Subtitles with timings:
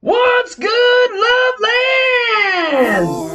[0.00, 1.10] What's good,
[2.70, 3.27] Loveland?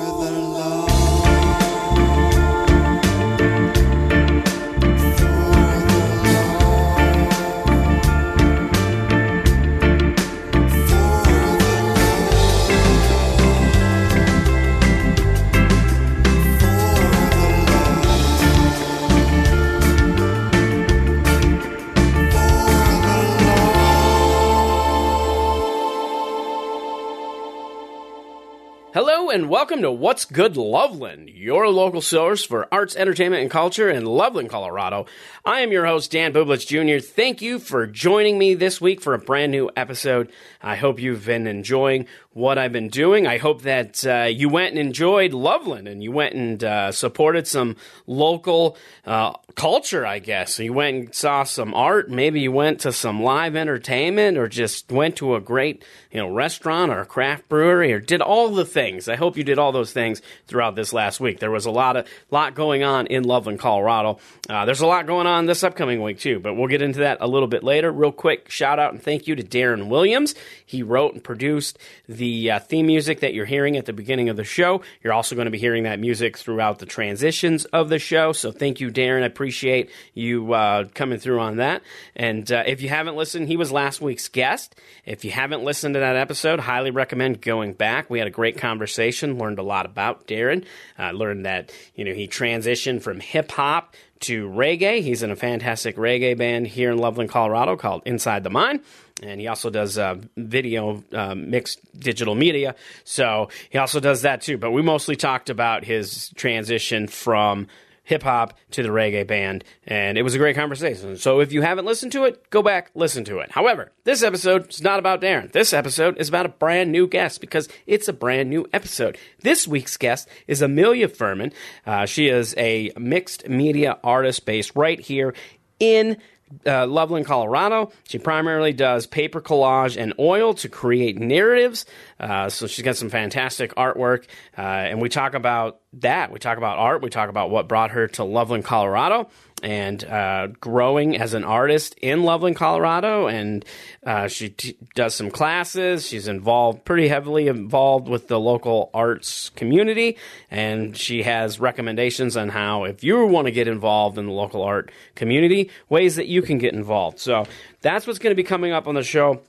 [29.34, 34.06] And welcome to What's Good Loveland, your local source for arts, entertainment, and culture in
[34.06, 35.08] Loveland, Colorado.
[35.44, 37.04] I am your host, Dan Bublitz Jr.
[37.04, 40.32] Thank you for joining me this week for a brand new episode.
[40.62, 43.28] I hope you've been enjoying what I've been doing.
[43.28, 47.48] I hope that uh, you went and enjoyed Loveland and you went and uh, supported
[47.48, 47.76] some
[48.08, 50.58] local uh, culture, I guess.
[50.58, 52.10] You went and saw some art.
[52.10, 56.28] Maybe you went to some live entertainment or just went to a great you know
[56.28, 59.08] restaurant or a craft brewery or did all the things.
[59.08, 61.40] I hope you did all those things throughout this last week.
[61.40, 64.18] There was a lot of lot going on in Loveland, Colorado.
[64.50, 67.20] Uh, there's a lot going on this upcoming week too, but we'll get into that
[67.22, 67.92] a little bit later.
[67.92, 70.34] Real quick shout out and thank you to Darren Williams.
[70.66, 71.78] He wrote and produced
[72.08, 74.82] the uh, theme music that you're hearing at the beginning of the show.
[75.04, 78.32] You're also going to be hearing that music throughout the transitions of the show.
[78.32, 79.24] So thank you, Darren.
[79.24, 81.82] I appreciate you uh, coming through on that.
[82.16, 84.76] And uh, if you haven't listened, he was last week's guest.
[85.06, 88.10] If you haven't listened to that episode, highly recommend going back.
[88.10, 90.66] We had a great conversation, learned a lot about Darren,
[90.98, 95.02] uh, learned that you know he transitioned from hip hop to reggae.
[95.02, 98.82] He's in a fantastic reggae band here in Loveland, Colorado called Inside the Mind.
[99.24, 102.76] And he also does uh, video uh, mixed digital media.
[103.04, 104.58] So he also does that too.
[104.58, 107.68] But we mostly talked about his transition from
[108.04, 111.16] hip hop to the reggae band, and it was a great conversation.
[111.16, 113.52] So if you haven't listened to it, go back, listen to it.
[113.52, 115.52] However, this episode is not about Darren.
[115.52, 119.18] This episode is about a brand new guest because it's a brand new episode.
[119.40, 121.54] This week's guest is Amelia Furman.
[121.86, 125.34] Uh, she is a mixed media artist based right here
[125.80, 126.18] in
[126.66, 127.92] uh, Loveland, Colorado.
[128.08, 131.86] She primarily does paper collage and oil to create narratives.
[132.20, 134.26] Uh, so she's got some fantastic artwork.
[134.58, 136.32] Uh, and we talk about that.
[136.32, 137.02] We talk about art.
[137.02, 139.30] We talk about what brought her to Loveland, Colorado
[139.64, 143.28] and uh, growing as an artist in Loveland, Colorado.
[143.28, 143.66] And
[144.06, 146.06] uh, she t- does some classes.
[146.06, 150.18] She's involved, pretty heavily involved with the local arts community.
[150.52, 154.62] And she has recommendations on how, if you want to get involved in the local
[154.62, 157.20] art community, ways that you can get involved.
[157.20, 157.46] So
[157.82, 159.42] that's what's going to be coming up on the show.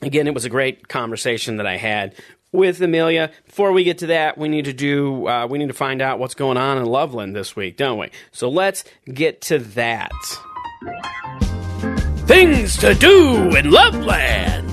[0.00, 2.14] Again, it was a great conversation that I had
[2.52, 3.30] with Amelia.
[3.46, 6.18] Before we get to that, we need to do uh, we need to find out
[6.18, 8.10] what's going on in Loveland this week, don't we?
[8.32, 10.12] So let's get to that.
[12.26, 14.67] Things to do in Loveland.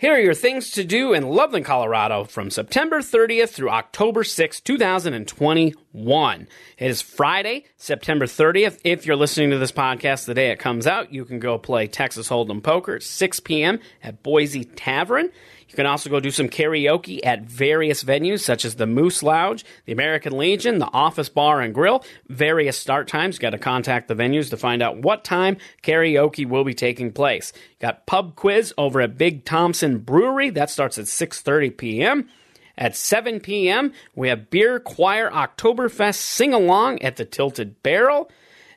[0.00, 4.64] Here are your things to do in Loveland, Colorado from September 30th through October 6th,
[4.64, 6.48] 2021.
[6.78, 8.78] It is Friday, September 30th.
[8.82, 11.86] If you're listening to this podcast the day it comes out, you can go play
[11.86, 13.78] Texas Hold'em Poker at 6 p.m.
[14.02, 15.28] at Boise Tavern.
[15.70, 19.64] You can also go do some karaoke at various venues such as the Moose Lounge,
[19.84, 22.04] the American Legion, the Office Bar and Grill.
[22.28, 23.36] Various start times.
[23.36, 27.12] You got to contact the venues to find out what time karaoke will be taking
[27.12, 27.52] place.
[27.54, 30.50] You got pub quiz over at Big Thompson Brewery.
[30.50, 32.28] That starts at 6:30 p.m.
[32.76, 38.28] At 7 p.m., we have Beer Choir Oktoberfest Sing Along at the Tilted Barrel.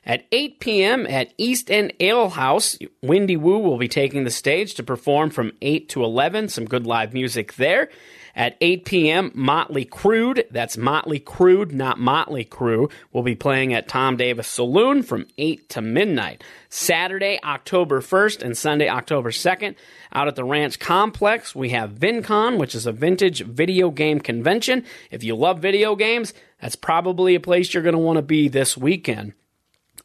[0.06, 1.06] At 8 p.m.
[1.06, 5.52] at East End Ale House, Windy Woo will be taking the stage to perform from
[5.62, 6.48] 8 to 11.
[6.48, 7.88] Some good live music there.
[8.36, 13.86] At 8 p.m., Motley Crude, that's Motley Crude, not Motley Crew, will be playing at
[13.86, 16.42] Tom Davis Saloon from 8 to midnight.
[16.68, 19.76] Saturday, October 1st and Sunday, October 2nd,
[20.12, 24.84] out at the Ranch Complex, we have VinCon, which is a vintage video game convention.
[25.12, 28.48] If you love video games, that's probably a place you're going to want to be
[28.48, 29.34] this weekend.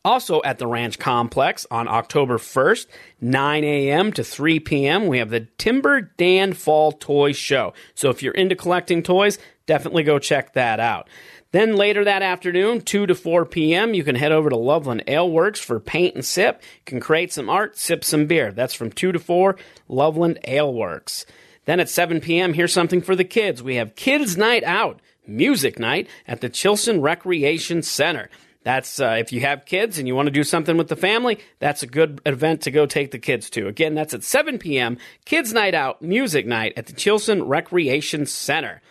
[0.05, 2.87] Also at the Ranch Complex on October 1st,
[3.19, 4.13] 9 a.m.
[4.13, 7.73] to 3 p.m., we have the Timber Dan Fall Toy Show.
[7.95, 11.09] So if you're into collecting toys, definitely go check that out.
[11.51, 15.29] Then later that afternoon, 2 to 4 p.m., you can head over to Loveland Ale
[15.29, 16.61] Works for paint and sip.
[16.61, 18.53] You can create some art, sip some beer.
[18.53, 19.57] That's from 2 to 4,
[19.89, 21.25] Loveland Ale Works.
[21.65, 23.61] Then at 7 p.m., here's something for the kids.
[23.61, 28.29] We have Kids Night Out, Music Night at the Chilson Recreation Center.
[28.63, 31.39] That's uh, if you have kids and you want to do something with the family,
[31.59, 33.67] that's a good event to go take the kids to.
[33.67, 34.97] Again, that's at 7 p.m.
[35.25, 38.81] Kids Night Out, Music Night at the Chilson Recreation Center.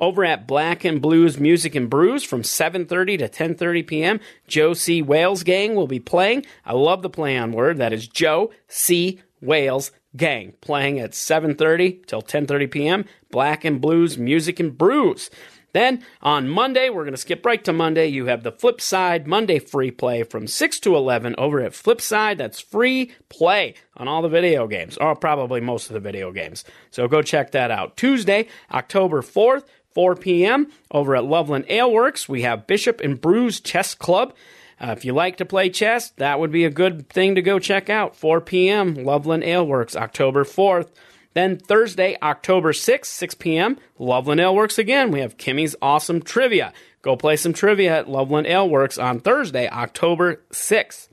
[0.00, 5.02] Over at Black and Blues Music and Brews from 7:30 to 10:30 p.m., Joe C.
[5.02, 6.46] Wales Gang will be playing.
[6.64, 7.78] I love the play on word.
[7.78, 9.20] That is Joe C.
[9.40, 13.04] Wales Gang playing at 7:30 till 10:30 p.m.
[13.30, 15.30] Black and Blues Music and Brews.
[15.72, 18.06] Then on Monday, we're going to skip right to Monday.
[18.06, 22.38] You have the Flip Side Monday free play from 6 to 11 over at Flipside.
[22.38, 26.64] That's free play on all the video games, or probably most of the video games.
[26.90, 27.96] So go check that out.
[27.96, 30.70] Tuesday, October 4th, 4 p.m.
[30.90, 34.34] over at Loveland Ale Works, we have Bishop and Brews Chess Club.
[34.80, 37.58] Uh, if you like to play chess, that would be a good thing to go
[37.58, 38.14] check out.
[38.14, 38.94] 4 p.m.
[38.94, 40.90] Loveland Ale Works, October 4th.
[41.34, 45.10] Then Thursday, October 6th, 6 p.m., Loveland Ale Works again.
[45.10, 46.72] We have Kimmy's Awesome Trivia.
[47.02, 51.07] Go play some trivia at Loveland Ale Works on Thursday, October 6th.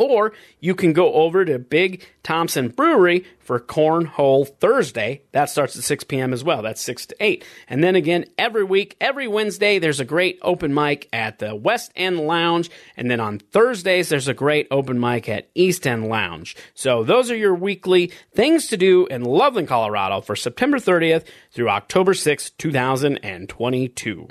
[0.00, 5.22] Or you can go over to Big Thompson Brewery for Cornhole Thursday.
[5.32, 6.32] That starts at 6 p.m.
[6.32, 6.62] as well.
[6.62, 7.44] That's 6 to 8.
[7.68, 11.92] And then again, every week, every Wednesday, there's a great open mic at the West
[11.96, 12.70] End Lounge.
[12.96, 16.56] And then on Thursdays, there's a great open mic at East End Lounge.
[16.74, 21.68] So those are your weekly things to do in Loveland, Colorado for September 30th through
[21.68, 24.28] October 6th, 2022.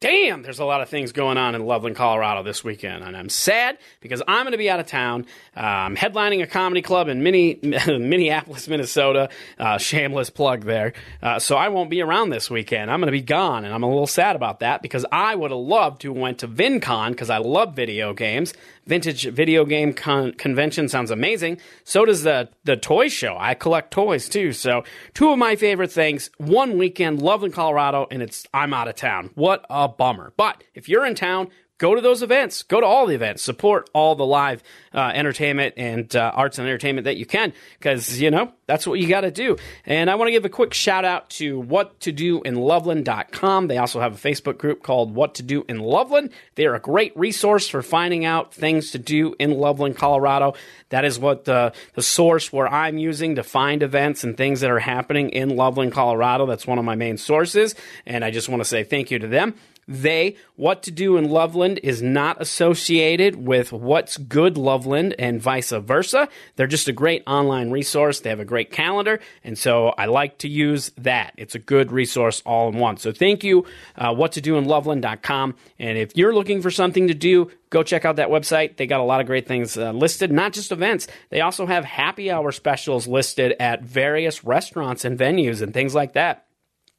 [0.00, 3.02] Damn, there's a lot of things going on in Loveland, Colorado this weekend.
[3.02, 5.26] And I'm sad because I'm going to be out of town.
[5.56, 7.60] Uh, I'm headlining a comedy club in Minne-
[8.08, 9.28] Minneapolis, Minnesota.
[9.58, 10.92] Uh, shameless plug there.
[11.20, 12.90] Uh, so I won't be around this weekend.
[12.90, 13.64] I'm going to be gone.
[13.64, 16.48] And I'm a little sad about that because I would have loved to went to
[16.48, 18.54] VinCon because I love video games.
[18.88, 21.60] Vintage video game con- convention sounds amazing.
[21.84, 23.36] So does the the toy show.
[23.38, 24.54] I collect toys too.
[24.54, 24.82] So
[25.12, 26.30] two of my favorite things.
[26.38, 29.30] One weekend, Loveland, Colorado, and it's I'm out of town.
[29.34, 30.32] What a bummer.
[30.38, 32.62] But if you're in town, go to those events.
[32.64, 33.42] Go to all the events.
[33.42, 38.20] Support all the live uh, entertainment and uh, arts and entertainment that you can, because
[38.20, 39.56] you know that's what you got to do.
[39.86, 43.68] And I want to give a quick shout out to what to do in Loveland.com.
[43.68, 46.30] They also have a Facebook group called What to Do in Loveland.
[46.56, 50.54] They are a great resource for finding out things to do in Loveland, Colorado.
[50.90, 54.70] That is what the the source where I'm using to find events and things that
[54.70, 56.46] are happening in Loveland, Colorado.
[56.46, 59.28] That's one of my main sources, and I just want to say thank you to
[59.28, 59.54] them.
[59.88, 65.70] They, What to Do in Loveland, is not associated with What's Good Loveland and vice
[65.70, 66.28] versa.
[66.56, 68.20] They're just a great online resource.
[68.20, 71.32] They have a great calendar, and so I like to use that.
[71.38, 72.98] It's a good resource all in one.
[72.98, 73.64] So thank you,
[73.96, 75.54] uh, What to Do in Loveland.com.
[75.78, 78.76] And if you're looking for something to do, go check out that website.
[78.76, 81.06] They got a lot of great things uh, listed, not just events.
[81.30, 86.12] They also have happy hour specials listed at various restaurants and venues and things like
[86.12, 86.47] that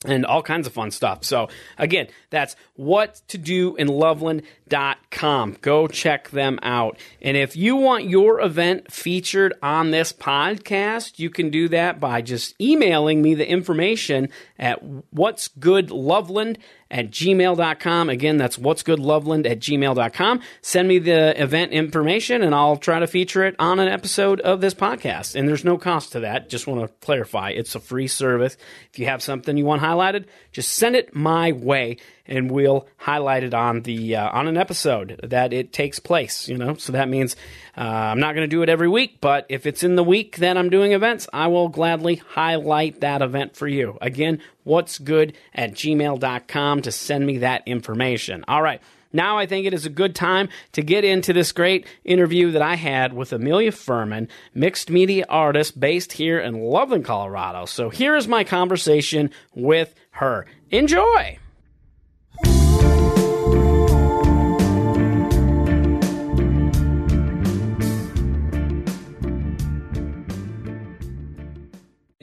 [0.06, 1.26] and all kinds of fun stuff.
[1.26, 5.58] So again, that's what to do in loveland.com.
[5.62, 6.98] Go check them out.
[7.22, 12.22] And if you want your event featured on this podcast, you can do that by
[12.22, 14.82] just emailing me the information at
[15.12, 16.60] what's good loveland
[16.92, 18.10] at gmail.com.
[18.10, 20.42] Again, that's what's good loveland at gmail.com.
[20.62, 24.62] Send me the event information and I'll try to feature it on an episode of
[24.62, 25.36] this podcast.
[25.36, 26.50] And there's no cost to that.
[26.50, 28.58] Just want to clarify it's a free service.
[28.92, 31.98] If you have something you want highlighted, just send it my way
[32.30, 36.48] and we'll highlight it on the uh, on an episode that it takes place.
[36.48, 37.36] You know, so that means
[37.76, 40.38] uh, I'm not going to do it every week, but if it's in the week
[40.38, 43.98] that I'm doing events, I will gladly highlight that event for you.
[44.02, 48.46] Again, what's good at gmail.com to send me that information.
[48.48, 48.82] All right.
[49.12, 52.62] Now I think it is a good time to get into this great interview that
[52.62, 57.66] I had with Amelia Furman, mixed media artist based here in Loveland, Colorado.
[57.66, 60.46] So here is my conversation with her.
[60.70, 61.40] Enjoy!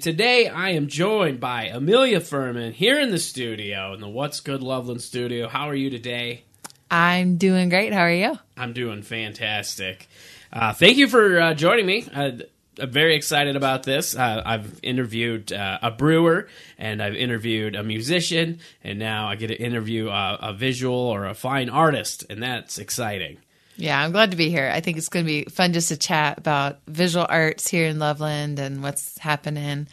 [0.07, 4.63] Today, I am joined by Amelia Furman here in the studio, in the What's Good
[4.63, 5.49] Loveland studio.
[5.49, 6.45] How are you today?
[6.89, 7.93] I'm doing great.
[7.93, 8.39] How are you?
[8.57, 10.07] I'm doing fantastic.
[10.53, 12.07] Uh, thank you for uh, joining me.
[12.15, 12.31] Uh,
[12.79, 14.15] I'm very excited about this.
[14.15, 16.47] Uh, I've interviewed uh, a brewer
[16.79, 21.27] and I've interviewed a musician, and now I get to interview a, a visual or
[21.27, 23.39] a fine artist, and that's exciting.
[23.77, 24.71] Yeah, I'm glad to be here.
[24.73, 27.99] I think it's going to be fun just to chat about visual arts here in
[27.99, 29.89] Loveland and what's happening.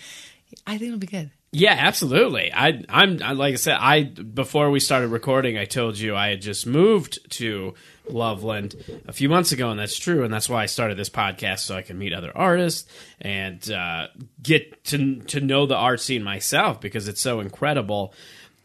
[0.65, 1.31] I think it'll be good.
[1.55, 2.51] Yeah, absolutely.
[2.51, 3.77] I, I'm I, like I said.
[3.79, 7.75] I before we started recording, I told you I had just moved to
[8.09, 8.75] Loveland
[9.07, 10.23] a few months ago, and that's true.
[10.23, 12.89] And that's why I started this podcast so I can meet other artists
[13.21, 14.07] and uh,
[14.41, 18.15] get to to know the art scene myself because it's so incredible.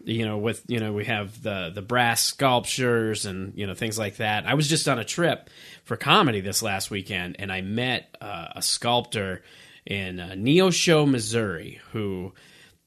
[0.09, 3.99] You know, with you know we have the the brass sculptures and you know things
[3.99, 4.47] like that.
[4.47, 5.51] I was just on a trip
[5.85, 9.43] for comedy this last weekend, and I met uh, a sculptor
[9.85, 12.33] in uh, Neosho, Missouri, who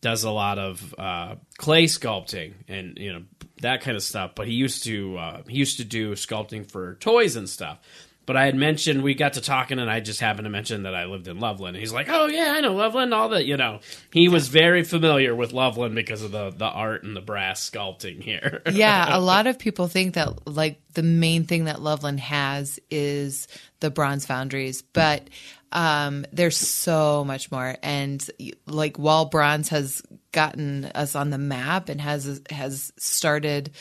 [0.01, 3.23] does a lot of uh, clay sculpting and you know
[3.61, 4.31] that kind of stuff.
[4.35, 7.79] But he used to uh, he used to do sculpting for toys and stuff.
[8.25, 10.93] But I had mentioned we got to talking, and I just happened to mention that
[10.93, 11.75] I lived in Loveland.
[11.75, 13.79] He's like, "Oh yeah, I know Loveland." All that, you know,
[14.13, 18.21] he was very familiar with Loveland because of the the art and the brass sculpting
[18.21, 18.61] here.
[18.71, 23.47] yeah, a lot of people think that like the main thing that Loveland has is
[23.79, 25.27] the bronze foundries, but
[25.71, 27.75] um, there's so much more.
[27.81, 28.25] And
[28.67, 30.01] like while bronze has
[30.31, 33.71] gotten us on the map and has has started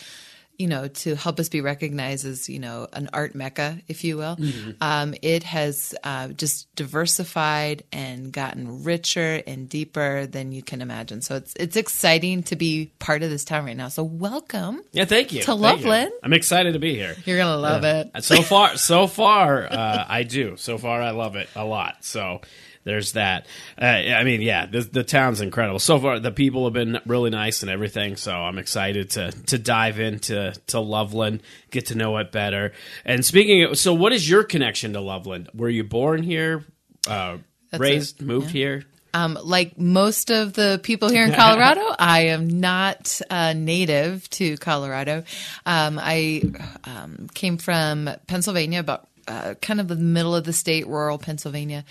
[0.60, 4.18] you know, to help us be recognized as, you know, an art mecca, if you
[4.18, 4.36] will.
[4.36, 4.72] Mm-hmm.
[4.82, 11.22] Um, it has uh, just diversified and gotten richer and deeper than you can imagine.
[11.22, 13.88] So it's it's exciting to be part of this town right now.
[13.88, 14.82] So welcome.
[14.92, 16.10] Yeah, thank you to thank Loveland.
[16.12, 16.20] You.
[16.24, 17.16] I'm excited to be here.
[17.24, 18.04] You're gonna love yeah.
[18.14, 18.22] it.
[18.24, 20.58] So far, so far, uh, I do.
[20.58, 22.04] So far, I love it a lot.
[22.04, 22.42] So
[22.84, 23.46] there's that.
[23.80, 25.78] Uh, I mean, yeah, the, the town's incredible.
[25.78, 28.16] So far, the people have been really nice and everything.
[28.16, 32.72] So I'm excited to to dive into to Loveland, get to know it better.
[33.04, 35.50] And speaking of, so what is your connection to Loveland?
[35.54, 36.64] Were you born here,
[37.06, 37.38] uh,
[37.76, 38.52] raised, moved yeah.
[38.52, 38.84] here?
[39.12, 44.56] Um, like most of the people here in Colorado, I am not uh, native to
[44.58, 45.24] Colorado.
[45.66, 46.42] Um, I
[46.84, 51.84] um, came from Pennsylvania about uh, kind of the middle of the state, rural Pennsylvania.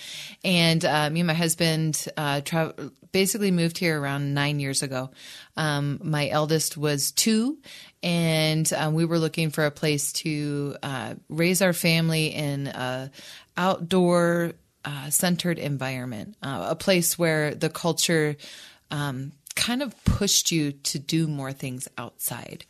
[0.43, 2.73] And uh, me and my husband uh, tra-
[3.13, 5.09] basically moved here around nine years ago.
[5.55, 7.57] Um, my eldest was two,
[8.03, 13.09] and um, we were looking for a place to uh, raise our family in a
[13.55, 14.53] outdoor
[14.83, 18.35] uh, centered environment, uh, a place where the culture
[18.91, 22.65] um, kind of pushed you to do more things outside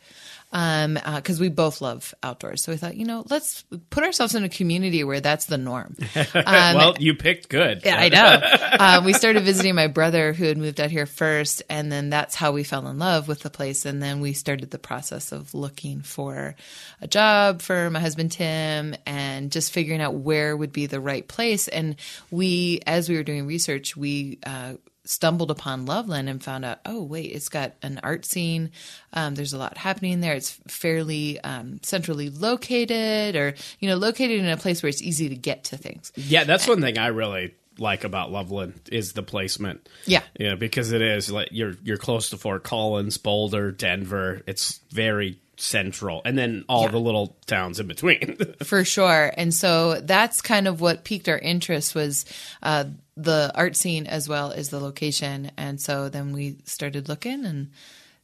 [0.52, 2.62] um, because uh, we both love outdoors.
[2.64, 5.96] So we thought, you know, let's put ourselves in a community where that's the norm.
[6.50, 7.82] Um, well, you picked good.
[7.84, 8.40] yeah, I know.
[8.78, 12.34] uh, we started visiting my brother who had moved out here first, and then that's
[12.34, 13.84] how we fell in love with the place.
[13.84, 16.56] And then we started the process of looking for
[17.00, 21.26] a job for my husband Tim, and just figuring out where would be the right
[21.26, 21.68] place.
[21.68, 21.96] And
[22.30, 24.74] we, as we were doing research, we uh,
[25.10, 28.70] stumbled upon Loveland and found out, oh, wait, it's got an art scene.
[29.12, 30.34] Um, there's a lot happening there.
[30.34, 35.28] It's fairly um, centrally located or, you know, located in a place where it's easy
[35.28, 36.12] to get to things.
[36.14, 39.88] Yeah, that's one thing I really like about Loveland is the placement.
[40.06, 40.22] Yeah.
[40.38, 44.42] Yeah, because it is like you're you're close to Fort Collins, Boulder, Denver.
[44.46, 46.90] It's very central and then all yeah.
[46.90, 51.38] the little towns in between for sure and so that's kind of what piqued our
[51.38, 52.24] interest was
[52.62, 52.84] uh,
[53.22, 55.50] the art scene as well as the location.
[55.56, 57.70] And so then we started looking and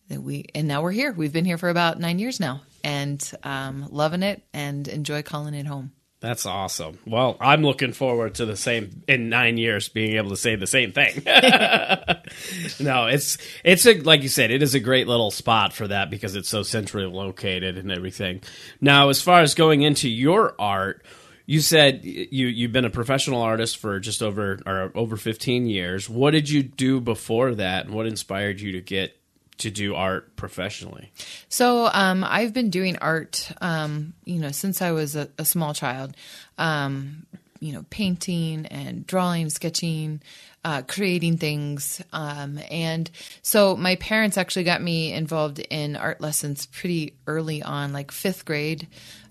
[0.09, 1.13] then we and now we're here.
[1.13, 5.55] We've been here for about nine years now and um, loving it and enjoy calling
[5.55, 5.93] it home.
[6.21, 6.99] That's awesome.
[7.07, 10.67] Well, I'm looking forward to the same in nine years being able to say the
[10.67, 11.23] same thing.
[12.81, 16.09] no, it's it's a like you said, it is a great little spot for that
[16.09, 18.41] because it's so centrally located and everything.
[18.81, 21.05] Now, as far as going into your art,
[21.45, 26.09] you said you you've been a professional artist for just over or over 15 years.
[26.09, 27.87] What did you do before that?
[27.87, 29.21] And what inspired you to get
[29.59, 31.13] to do art professionally?
[31.49, 35.75] So um, I've been doing art, um, you know, since I was a, a small
[35.75, 36.17] child.
[36.59, 37.27] Um,
[37.61, 40.21] you know, painting and drawing, sketching,
[40.65, 42.03] uh, creating things.
[42.13, 43.11] Um, and
[43.43, 48.45] so my parents actually got me involved in art lessons pretty early on, like fifth
[48.45, 48.89] grade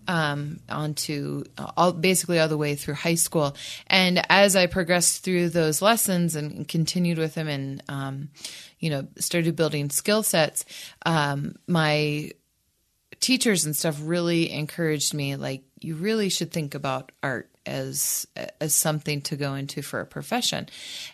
[0.07, 3.55] um, onto uh, all, basically all the way through high school.
[3.87, 8.29] And as I progressed through those lessons and continued with them and, um,
[8.85, 10.63] you know, started building skill sets,
[11.07, 12.29] um, my
[13.19, 18.27] teachers and stuff really encouraged me like, you really should think about art as
[18.59, 20.67] as something to go into for a profession.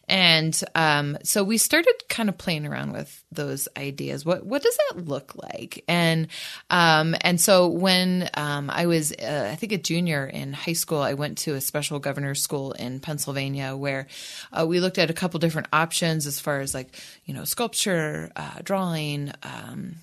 [0.08, 4.26] And um, so we started kind of playing around with those ideas.
[4.26, 5.84] What what does that look like?
[5.88, 6.28] And
[6.70, 11.00] um, and so when um, I was uh, I think a junior in high school,
[11.00, 14.08] I went to a special governor's school in Pennsylvania where
[14.52, 18.32] uh, we looked at a couple different options as far as like you know sculpture,
[18.36, 19.32] uh, drawing.
[19.44, 19.96] Um,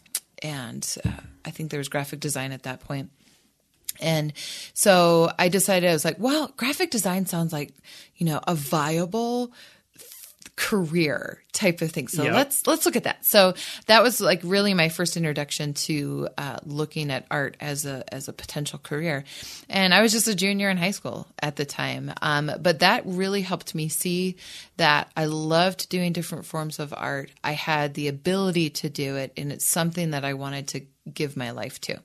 [0.42, 1.10] and uh,
[1.44, 3.10] I think there was graphic design at that point.
[4.00, 4.32] And
[4.74, 7.72] so I decided I was like, well, graphic design sounds like,
[8.16, 9.52] you know, a viable
[10.58, 12.08] career type of thing.
[12.08, 12.34] So yep.
[12.34, 13.24] let's let's look at that.
[13.24, 13.54] So
[13.86, 18.26] that was like really my first introduction to uh, looking at art as a as
[18.26, 19.24] a potential career.
[19.68, 23.04] And I was just a junior in high school at the time, um, but that
[23.06, 24.36] really helped me see
[24.78, 27.30] that I loved doing different forms of art.
[27.44, 30.80] I had the ability to do it, and it's something that I wanted to
[31.14, 31.98] give my life to.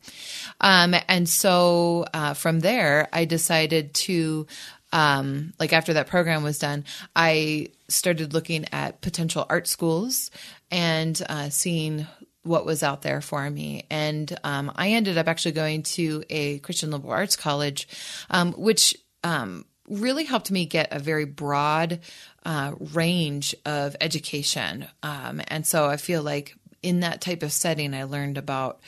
[0.62, 4.48] Um, and so uh, from there, I decided to,
[4.92, 10.32] um, like after that program was done, I started looking at potential art schools
[10.72, 12.08] and uh, seeing
[12.44, 13.86] what was out there for me.
[13.90, 17.88] And um, I ended up actually going to a Christian liberal arts college,
[18.30, 22.00] um, which um, really helped me get a very broad
[22.46, 24.88] uh, range of education.
[25.02, 28.80] Um, and so I feel like in that type of setting, I learned about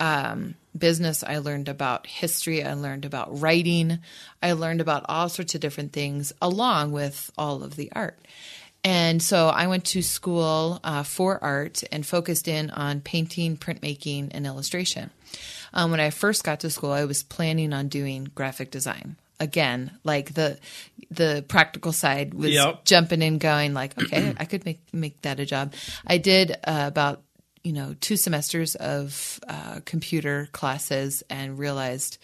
[0.00, 3.98] um, business, I learned about history, I learned about writing,
[4.40, 8.18] I learned about all sorts of different things along with all of the art.
[8.84, 14.28] And so I went to school uh, for art and focused in on painting, printmaking,
[14.30, 15.10] and illustration.
[15.74, 19.16] Um, when I first got to school, I was planning on doing graphic design.
[19.40, 20.58] Again, like the
[21.10, 22.84] the practical side was Yep.
[22.84, 25.74] jumping in, going like, okay, I could make make that a job.
[26.06, 27.22] I did uh, about
[27.68, 32.16] you know two semesters of uh, computer classes and realized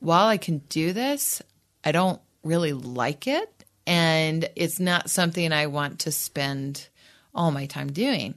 [0.00, 1.42] while I can do this,
[1.84, 6.88] I don't really like it, and it's not something I want to spend
[7.34, 8.34] all my time doing.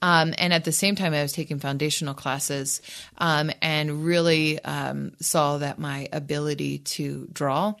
[0.00, 2.80] Um, and at the same time, I was taking foundational classes
[3.18, 7.74] um, and really um, saw that my ability to draw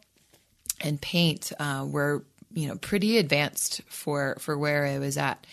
[0.78, 2.22] and paint uh, were
[2.52, 5.46] you know pretty advanced for for where I was at.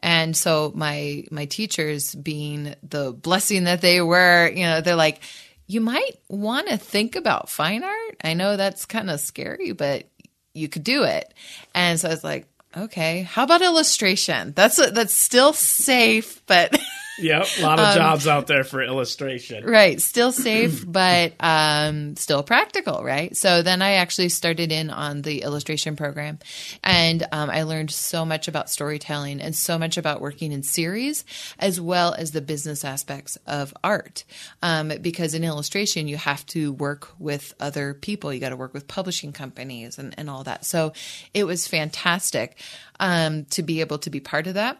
[0.00, 5.20] And so my my teachers being the blessing that they were, you know, they're like
[5.66, 8.16] you might want to think about fine art.
[8.24, 10.04] I know that's kind of scary, but
[10.52, 11.32] you could do it.
[11.74, 14.52] And so I was like, okay, how about illustration?
[14.56, 16.76] That's that's still safe, but
[17.20, 19.64] Yep, a lot Um, of jobs out there for illustration.
[19.64, 23.36] right still safe but um still practical right?
[23.36, 26.38] So then i actually started in on the illustration program
[26.82, 31.24] and um, i learned so much about storytelling and so much about working in series
[31.58, 34.24] as well as the business aspects of art.
[34.62, 38.32] Um, because in illustration you have to work with other people.
[38.32, 40.64] You got to work with publishing companies and, and all that.
[40.64, 40.92] So
[41.34, 42.56] it was fantastic
[42.98, 44.78] um, to be able to be part of that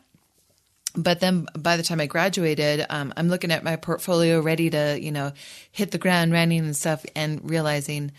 [0.97, 4.99] but then by the time I graduated, um, I'm looking at my portfolio, ready to,
[5.01, 5.33] you know,
[5.71, 8.13] hit the ground running and stuff, and realizing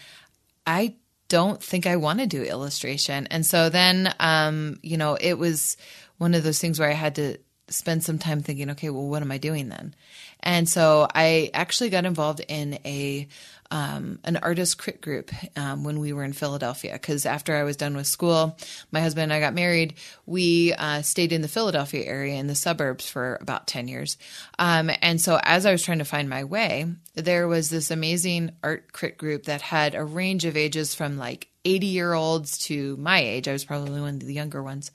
[0.66, 0.96] I
[1.28, 3.28] don't think I want to do illustration.
[3.28, 5.78] And so then, um, you know, it was
[6.18, 7.38] one of those things where I had to
[7.70, 9.96] spend some time thinking, okay, well, what am I doing then?
[10.42, 13.28] And so I actually got involved in a
[13.72, 16.94] um, an artist crit group um, when we were in Philadelphia.
[16.94, 18.58] Because after I was done with school,
[18.92, 19.96] my husband and I got married.
[20.26, 24.18] We uh, stayed in the Philadelphia area in the suburbs for about 10 years.
[24.60, 28.52] Um, and so as I was trying to find my way, there was this amazing
[28.62, 32.98] art crit group that had a range of ages from like 80 year olds to
[32.98, 33.48] my age.
[33.48, 34.92] I was probably one of the younger ones.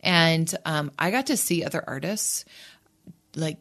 [0.00, 2.44] And um, I got to see other artists
[3.36, 3.58] like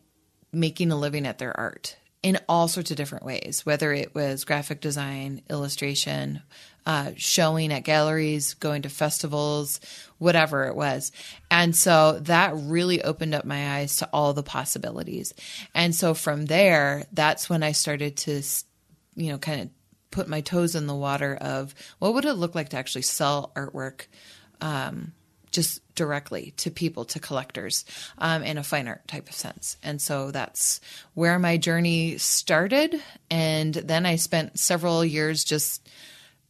[0.53, 4.45] making a living at their art in all sorts of different ways, whether it was
[4.45, 6.41] graphic design, illustration,
[6.85, 9.79] uh, showing at galleries, going to festivals,
[10.17, 11.11] whatever it was.
[11.51, 15.33] And so that really opened up my eyes to all the possibilities.
[15.75, 18.41] And so from there, that's when I started to,
[19.15, 19.69] you know, kind of
[20.09, 23.51] put my toes in the water of what would it look like to actually sell
[23.55, 24.07] artwork
[24.61, 25.13] um,
[25.53, 27.85] just directly to people, to collectors,
[28.17, 29.77] um, in a fine art type of sense.
[29.83, 30.81] And so that's
[31.13, 33.01] where my journey started.
[33.29, 35.87] And then I spent several years just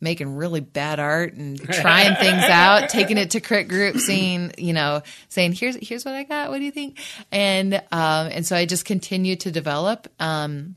[0.01, 4.73] making really bad art and trying things out, taking it to crit group, seeing, you
[4.73, 6.49] know, saying, here's, here's what I got.
[6.49, 6.99] What do you think?
[7.31, 10.75] And, um, and so I just continued to develop, um,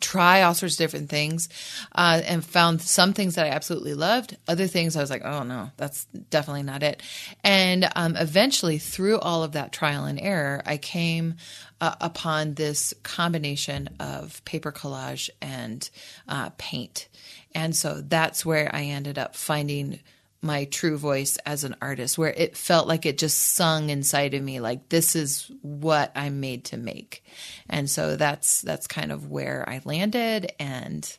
[0.00, 1.48] try all sorts of different things
[1.94, 4.36] uh, and found some things that I absolutely loved.
[4.48, 7.02] Other things I was like, oh no, that's definitely not it.
[7.42, 11.36] And um, eventually, through all of that trial and error, I came
[11.80, 15.88] uh, upon this combination of paper collage and
[16.28, 17.08] uh, paint.
[17.54, 20.00] And so that's where I ended up finding
[20.44, 24.42] my true voice as an artist where it felt like it just sung inside of
[24.42, 27.24] me like this is what I'm made to make.
[27.68, 31.18] And so that's that's kind of where I landed and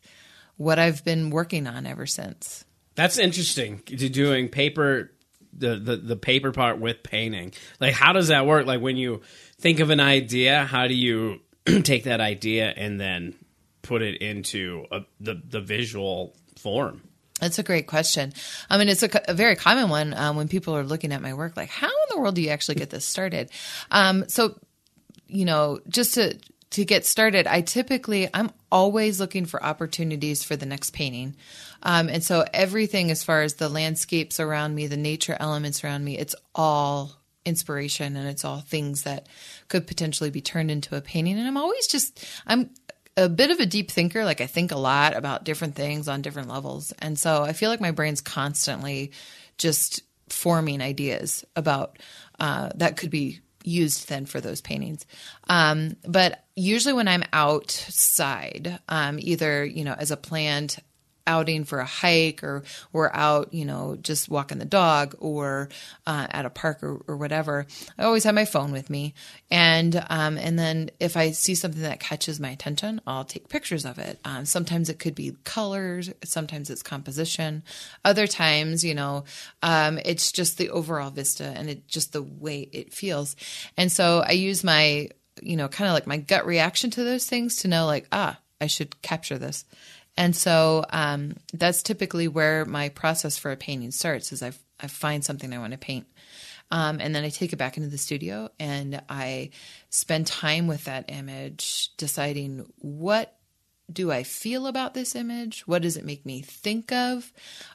[0.57, 2.63] what I've been working on ever since.
[2.93, 3.79] That's interesting.
[3.79, 5.11] To doing paper,
[5.51, 7.53] the, the the paper part with painting.
[7.79, 8.65] Like, how does that work?
[8.65, 9.21] Like, when you
[9.59, 11.41] think of an idea, how do you
[11.83, 13.35] take that idea and then
[13.81, 17.01] put it into a, the the visual form?
[17.41, 18.33] That's a great question.
[18.69, 21.33] I mean, it's a, a very common one um, when people are looking at my
[21.33, 23.49] work, like, how in the world do you actually get this started?
[23.91, 24.57] Um, so,
[25.27, 26.39] you know, just to
[26.71, 31.35] to get started, I typically I'm always looking for opportunities for the next painting,
[31.83, 36.03] um, and so everything as far as the landscapes around me, the nature elements around
[36.03, 37.11] me, it's all
[37.45, 39.27] inspiration and it's all things that
[39.67, 41.37] could potentially be turned into a painting.
[41.37, 42.71] And I'm always just I'm
[43.17, 44.25] a bit of a deep thinker.
[44.25, 46.93] Like I think a lot about different things on different levels.
[46.99, 49.11] And so I feel like my brain's constantly
[49.57, 51.97] just forming ideas about
[52.39, 55.05] uh, that could be used then for those paintings.
[55.49, 60.77] Um, but usually when I'm outside, um, either you know as a planned
[61.27, 65.69] outing for a hike or we're out, you know, just walking the dog or
[66.05, 67.65] uh, at a park or, or, whatever,
[67.97, 69.13] I always have my phone with me.
[69.49, 73.85] And um, and then if I see something that catches my attention, I'll take pictures
[73.85, 74.19] of it.
[74.25, 77.63] Um, sometimes it could be colors, sometimes it's composition.
[78.03, 79.23] Other times, you know,
[79.63, 83.35] um, it's just the overall vista and it just the way it feels.
[83.77, 85.09] And so I use my,
[85.41, 88.39] you know, kind of like my gut reaction to those things to know like, ah,
[88.61, 89.65] I should capture this.
[90.17, 94.87] And so um, that's typically where my process for a painting starts is I, I
[94.87, 96.07] find something I want to paint.
[96.71, 99.51] Um, and then I take it back into the studio and I
[99.89, 103.37] spend time with that image, deciding what
[103.91, 105.67] do I feel about this image?
[105.67, 107.31] What does it make me think of?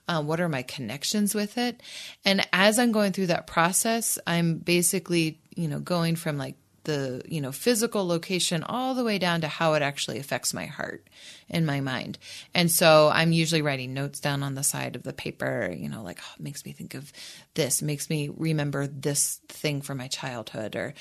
[0.09, 1.81] Uh, what are my connections with it?
[2.24, 7.22] And as I'm going through that process, I'm basically, you know, going from like the
[7.28, 11.06] you know physical location all the way down to how it actually affects my heart
[11.48, 12.18] and my mind.
[12.54, 16.02] And so i'm usually writing notes down on the side of the paper you know
[16.02, 17.12] like oh, it makes me think of
[17.54, 17.82] this.
[17.82, 20.94] Makes me remember this thing from my childhood or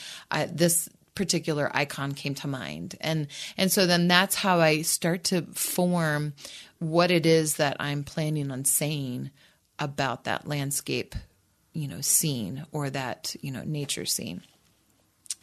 [0.51, 2.95] this particular icon came to mind.
[3.01, 6.33] And and so then that's how i start to form
[6.79, 9.29] what it is that i'm planning on saying
[9.77, 11.15] about that landscape
[11.73, 14.41] you know scene or that you know nature scene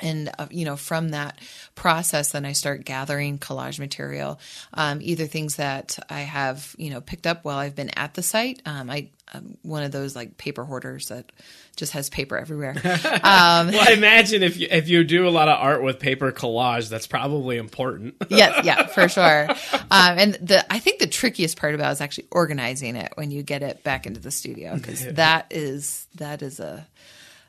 [0.00, 1.38] and uh, you know from that
[1.74, 4.38] process then i start gathering collage material
[4.74, 8.22] um, either things that i have you know picked up while i've been at the
[8.22, 11.32] site um, i I'm one of those like paper hoarders that
[11.76, 12.74] just has paper everywhere.
[13.26, 16.30] Um, well, I imagine if you if you do a lot of art with paper
[16.32, 18.14] collage, that's probably important.
[18.28, 19.48] yes, yeah, for sure.
[19.90, 23.30] Um, and the I think the trickiest part about it is actually organizing it when
[23.30, 26.86] you get it back into the studio because that is that is a,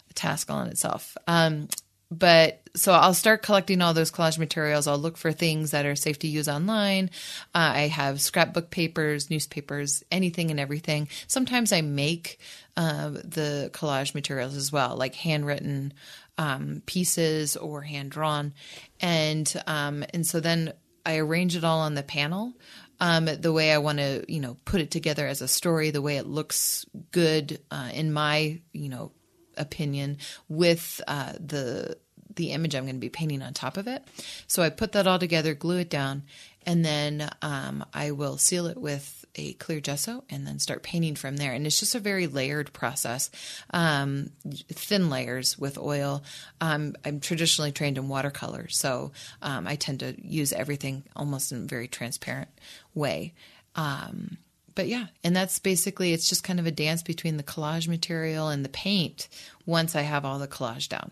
[0.10, 1.16] a task all in itself.
[1.28, 1.68] Um,
[2.10, 4.88] but so I'll start collecting all those collage materials.
[4.88, 7.10] I'll look for things that are safe to use online.
[7.54, 11.10] Uh, I have scrapbook papers, newspapers, anything and everything.
[11.28, 12.39] Sometimes I make
[12.78, 15.93] uh, the collage materials as well, like handwritten
[16.38, 18.54] um, pieces or hand drawn,
[19.02, 20.74] and um, and so then
[21.06, 22.54] I arrange it all on the panel.
[23.00, 26.02] Um, the way I want to, you know, put it together as a story, the
[26.02, 29.12] way it looks good uh, in my, you know,
[29.58, 30.17] opinion
[30.48, 31.98] with uh, the
[32.36, 34.04] the image I'm going to be painting on top of it.
[34.48, 36.24] So I put that all together, glue it down,
[36.65, 41.15] and then um, I will seal it with a clear gesso and then start painting
[41.15, 41.54] from there.
[41.54, 43.30] And it's just a very layered process,
[43.72, 44.32] um,
[44.70, 46.24] thin layers with oil.
[46.62, 51.63] Um, I'm traditionally trained in watercolor, so um, I tend to use everything almost in
[51.63, 52.50] a very transparent
[52.93, 53.34] way.
[53.76, 54.38] Um,
[54.78, 58.50] but yeah, and that's basically it's just kind of a dance between the collage material
[58.50, 59.28] and the paint
[59.66, 61.10] once I have all the collage down.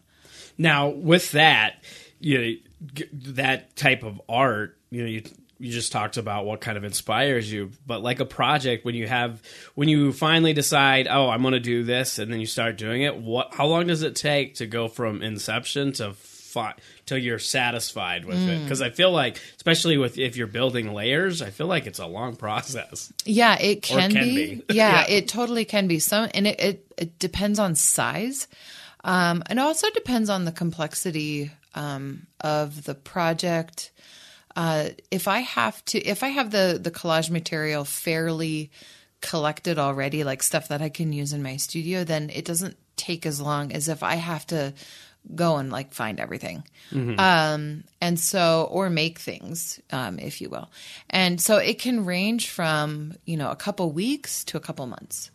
[0.56, 1.84] Now, with that,
[2.20, 3.02] you know,
[3.34, 5.24] that type of art, you know, you
[5.58, 9.08] you just talked about what kind of inspires you, but like a project when you
[9.08, 9.42] have
[9.74, 13.02] when you finally decide, oh, I'm going to do this, and then you start doing
[13.02, 13.18] it.
[13.18, 13.52] What?
[13.56, 16.14] How long does it take to go from inception to
[16.56, 18.48] fi- till you're satisfied with mm.
[18.48, 22.00] it because i feel like especially with if you're building layers i feel like it's
[22.00, 23.12] a long process.
[23.26, 24.64] Yeah it can, can be, be.
[24.74, 26.00] Yeah, yeah, it totally can be.
[26.00, 28.48] Some and it, it, it depends on size.
[29.04, 33.92] Um, and also depends on the complexity um, of the project.
[34.56, 38.72] Uh, if i have to if i have the the collage material fairly
[39.20, 43.26] collected already like stuff that i can use in my studio then it doesn't take
[43.26, 44.74] as long as if i have to
[45.34, 46.64] go and like find everything.
[46.92, 47.20] Mm-hmm.
[47.20, 50.70] Um, and so, or make things, um, if you will.
[51.10, 55.32] And so it can range from, you know, a couple weeks to a couple months.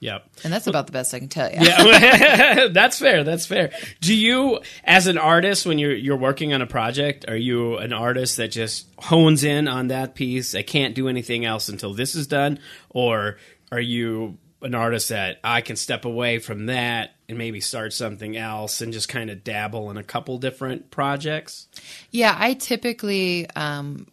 [0.00, 0.26] Yep.
[0.44, 1.58] And that's about the best I can tell you.
[1.60, 2.68] yeah.
[2.72, 3.22] that's fair.
[3.22, 3.70] That's fair.
[4.00, 7.92] Do you as an artist when you're you're working on a project, are you an
[7.92, 10.54] artist that just hones in on that piece?
[10.54, 13.36] I can't do anything else until this is done or
[13.70, 18.36] are you an artist that I can step away from that and maybe start something
[18.36, 21.68] else and just kind of dabble in a couple different projects?
[22.10, 24.06] Yeah, I typically um,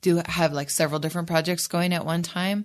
[0.00, 2.64] do have like several different projects going at one time.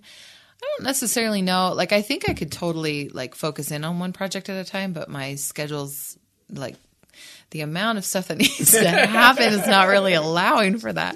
[0.62, 1.74] I don't necessarily know.
[1.74, 4.94] Like, I think I could totally like focus in on one project at a time,
[4.94, 6.18] but my schedule's
[6.50, 6.76] like
[7.52, 11.16] the amount of stuff that needs to happen is not really allowing for that.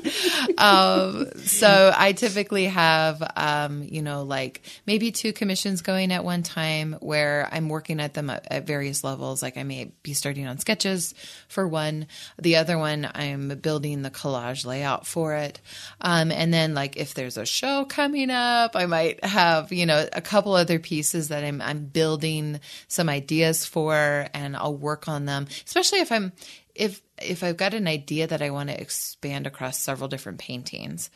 [0.57, 6.43] Um, so I typically have, um, you know, like maybe two commissions going at one
[6.43, 9.41] time where I'm working at them at, at, various levels.
[9.41, 11.13] Like I may be starting on sketches
[11.47, 12.07] for one,
[12.39, 15.59] the other one I'm building the collage layout for it.
[15.99, 20.07] Um, and then like if there's a show coming up, I might have, you know,
[20.13, 25.25] a couple other pieces that I'm, I'm building some ideas for and I'll work on
[25.25, 26.31] them, especially if I'm um,
[26.73, 31.09] if if I've got an idea that I want to expand across several different paintings,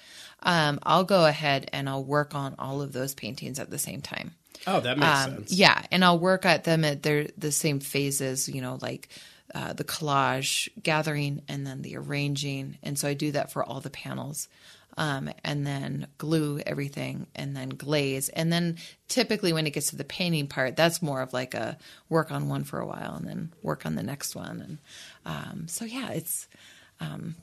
[0.43, 4.01] um, I'll go ahead and I'll work on all of those paintings at the same
[4.01, 4.33] time.
[4.67, 5.51] Oh, that makes Um, sense.
[5.53, 8.49] Yeah, and I'll work at them at their the same phases.
[8.49, 9.09] You know, like
[9.53, 13.79] uh, the collage gathering and then the arranging, and so I do that for all
[13.81, 14.47] the panels.
[14.97, 18.29] Um, and then glue everything and then glaze.
[18.29, 18.77] And then
[19.09, 21.77] typically when it gets to the painting part, that's more of like a
[22.07, 24.61] work on one for a while and then work on the next one.
[24.61, 24.77] And
[25.25, 26.47] um, so, yeah, it's,
[27.01, 27.35] um,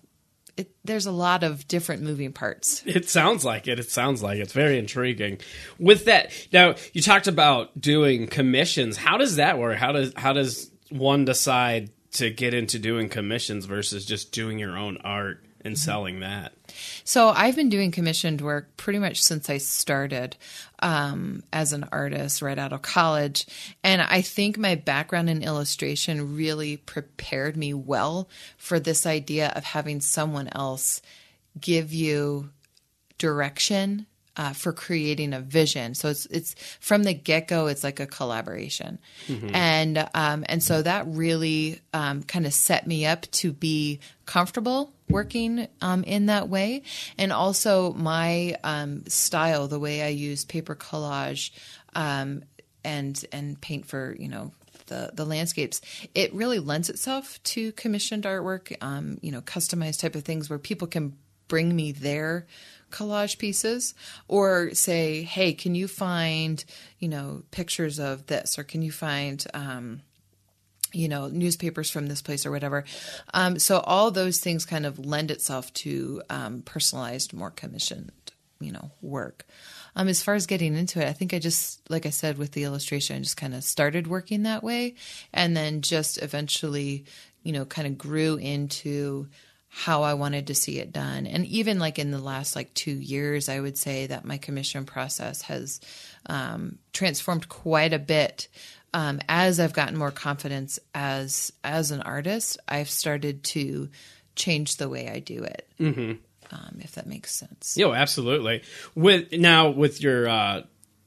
[0.57, 2.83] it, there's a lot of different moving parts.
[2.87, 3.79] It sounds like it.
[3.79, 5.39] It sounds like it's very intriguing.
[5.79, 8.97] With that, now you talked about doing commissions.
[8.97, 9.79] How does that work?
[9.79, 14.77] How does how does one decide to get into doing commissions versus just doing your
[14.77, 16.53] own art and selling that?
[17.05, 20.37] So I've been doing commissioned work pretty much since I started
[20.81, 23.47] um, as an artist right out of college.
[23.83, 29.65] And I think my background in illustration really prepared me well for this idea of
[29.65, 31.03] having someone else
[31.61, 32.51] give you
[33.19, 35.95] direction uh, for creating a vision.
[35.95, 37.67] So it's it's from the get go.
[37.67, 38.99] It's like a collaboration,
[39.55, 44.93] and um, and so that really um, kind of set me up to be comfortable
[45.09, 46.83] working um, in that way,
[47.19, 51.51] and also my um, style, the way I use paper collage,
[51.95, 52.45] um,
[52.85, 54.53] and and paint for you know
[54.87, 55.81] the, the landscapes,
[56.15, 60.59] it really lends itself to commissioned artwork, um, you know, customized type of things where
[60.59, 61.17] people can
[61.53, 62.47] bring me their
[62.91, 63.93] collage pieces
[64.27, 66.65] or say, hey, can you find,
[66.99, 70.01] you know, pictures of this or can you find, um,
[70.95, 72.85] you know, newspapers from this place or whatever.
[73.35, 78.13] Um, so all those things kind of lend itself to um, personalized, more commissioned,
[78.59, 79.45] you know, work.
[79.95, 82.53] Um, as far as getting into it, I think I just, like I said, with
[82.53, 84.95] the illustration, I just kind of started working that way
[85.35, 87.05] and then just eventually,
[87.43, 89.29] you know, kind of grew into
[89.75, 91.27] how I wanted to see it done.
[91.27, 94.85] And even like in the last like two years, I would say that my commission
[94.85, 95.81] process has
[96.27, 98.49] um, transformed quite a bit.
[98.93, 103.89] Um, as I've gotten more confidence as as an artist, I've started to
[104.37, 105.67] change the way I do it.
[105.81, 106.13] Mm-hmm.
[106.55, 107.75] Um, if that makes sense.
[107.75, 108.63] Yeah, absolutely.
[108.95, 110.63] With now with your uh,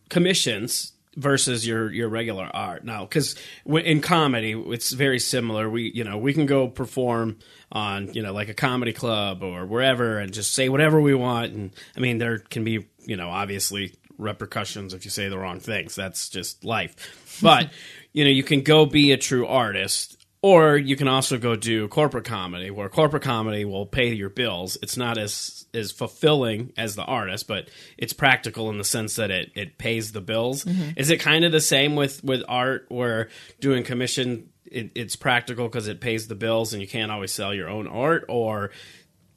[0.10, 2.84] commissions versus your your regular art.
[2.84, 5.70] Now because in comedy it's very similar.
[5.70, 7.38] We you know we can go perform
[7.72, 11.54] on you know like a comedy club or wherever and just say whatever we want.
[11.54, 15.60] And i mean there can be you know obviously repercussions if you say the wrong
[15.60, 15.96] things.
[15.96, 17.40] That's just life.
[17.42, 17.70] But
[18.14, 20.15] you know you can go be a true artist
[20.46, 24.78] or you can also go do corporate comedy where corporate comedy will pay your bills.
[24.84, 29.32] It's not as as fulfilling as the artist but it's practical in the sense that
[29.32, 30.68] it it pays the bills.
[30.96, 33.30] Is it kind of the same with with art where
[33.60, 37.52] doing commission it, it's practical because it pays the bills and you can't always sell
[37.52, 38.26] your own art?
[38.30, 38.70] Or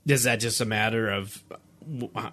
[0.04, 1.42] is that just a matter of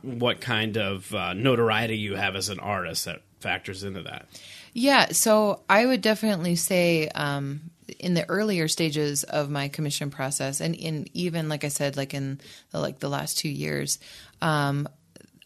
[0.02, 4.28] what kind of uh, notoriety you have as an artist that factors into that?
[4.74, 10.62] Yeah, so I would definitely say um, in the earlier stages of my commission process,
[10.62, 12.40] and in even like I said, like in
[12.72, 14.00] the, like the last two years,
[14.42, 14.88] um,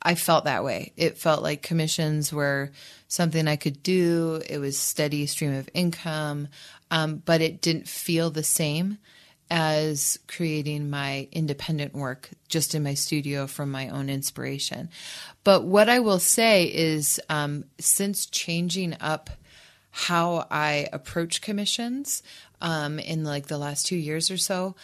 [0.02, 0.94] I felt that way.
[0.96, 2.72] It felt like commissions were
[3.08, 4.42] something I could do.
[4.50, 6.48] It was steady stream of income,
[6.90, 8.98] um, but it didn't feel the same
[9.52, 14.90] as creating my independent work just in my studio from my own inspiration.
[15.44, 19.30] But what I will say is, um, since changing up
[20.00, 22.24] how I approach commissions
[22.62, 24.76] um, in like the last two years or so,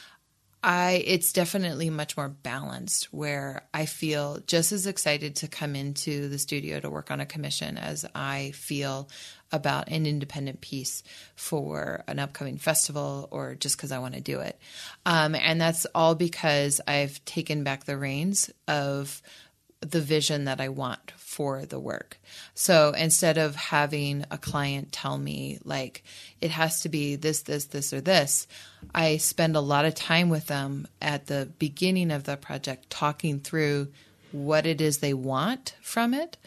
[0.62, 6.28] I it's definitely much more balanced where I feel just as excited to come into
[6.28, 9.08] the studio to work on a commission as I feel
[9.54, 11.02] about an independent piece
[11.36, 14.60] for an upcoming festival or just because I want to do it.
[15.06, 19.22] Um, and that's all because I've taken back the reins of
[19.80, 22.18] the vision that I want for the work.
[22.54, 26.02] So instead of having a client tell me, like,
[26.40, 28.48] it has to be this, this, this, or this,
[28.94, 33.42] I spend a lot of time with them at the beginning of the project talking
[33.42, 33.90] through
[34.32, 36.38] what it is they want from it.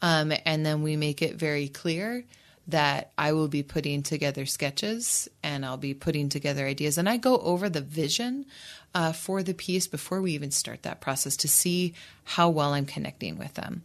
[0.00, 2.24] Um, and then we make it very clear
[2.68, 6.96] that I will be putting together sketches and I'll be putting together ideas.
[6.96, 8.46] And I go over the vision
[8.94, 11.92] uh, for the piece before we even start that process to see
[12.24, 13.82] how well I'm connecting with them.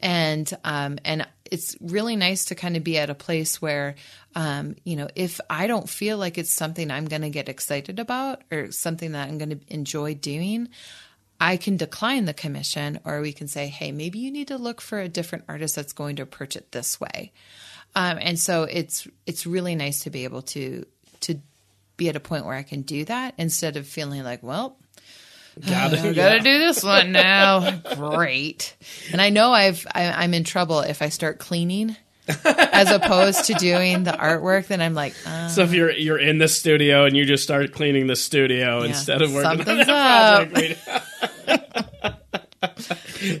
[0.00, 3.96] And um, and it's really nice to kind of be at a place where,
[4.34, 7.98] um, you know, if I don't feel like it's something I'm going to get excited
[7.98, 10.68] about or something that I'm going to enjoy doing,
[11.40, 14.80] I can decline the commission, or we can say, hey, maybe you need to look
[14.80, 17.32] for a different artist that's going to approach it this way.
[17.94, 20.84] Um, and so it's it's really nice to be able to
[21.20, 21.40] to
[21.96, 24.76] be at a point where I can do that instead of feeling like, well,
[25.66, 27.70] Gotta, I gotta do this one now.
[27.96, 28.76] Great.
[29.12, 31.96] And I know I've I, I'm in trouble if I start cleaning
[32.44, 34.68] as opposed to doing the artwork.
[34.68, 37.72] Then I'm like, uh, So if you're you're in the studio and you just start
[37.72, 40.80] cleaning the studio instead of working on that project,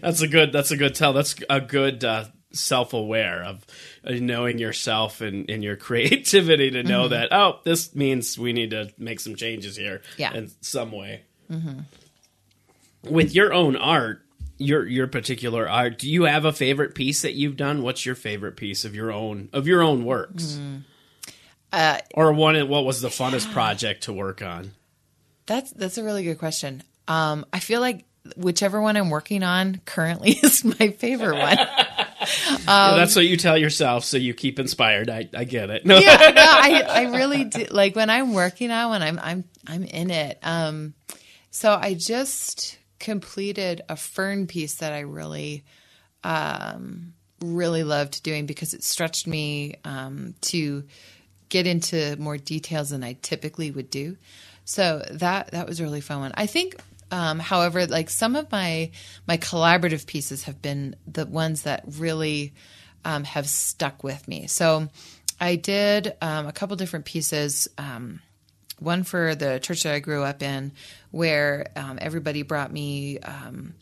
[0.02, 0.52] that's a good.
[0.52, 1.12] That's a good tell.
[1.12, 3.64] That's a good uh, self aware of
[4.04, 8.70] uh, knowing yourself and, and your creativity to know that oh this means we need
[8.70, 10.20] to make some changes here Mm-hmm.
[10.20, 10.34] Yeah.
[10.34, 11.22] in some way.
[13.08, 14.22] With your own art,
[14.58, 17.82] your your particular art, do you have a favorite piece that you've done?
[17.82, 20.58] What's your favorite piece of your own of your own works?
[20.60, 20.76] Mm-hmm.
[21.72, 24.72] uh, Or one, what was the funnest project to work on?
[25.46, 26.82] that's that's a really good question.
[27.08, 28.04] Um, I feel like
[28.36, 31.56] whichever one I'm working on currently is my favorite one.
[32.66, 35.08] Well, that's what you tell yourself, so you keep inspired.
[35.10, 35.84] I, I get it.
[35.86, 37.64] No, yeah, no, I, I really do.
[37.70, 40.38] Like when I'm working on when I'm I'm I'm in it.
[40.42, 40.94] Um,
[41.50, 45.64] so I just completed a fern piece that I really,
[46.22, 50.84] um, really loved doing because it stretched me um, to
[51.48, 54.16] get into more details than I typically would do.
[54.64, 56.32] So that that was a really fun one.
[56.34, 56.76] I think.
[57.12, 58.92] Um, however, like some of my
[59.26, 62.54] my collaborative pieces have been the ones that really
[63.04, 64.46] um, have stuck with me.
[64.46, 64.88] So
[65.40, 67.66] I did um, a couple different pieces.
[67.78, 68.20] Um,
[68.80, 70.72] one for the church that I grew up in,
[71.10, 73.74] where um, everybody brought me um,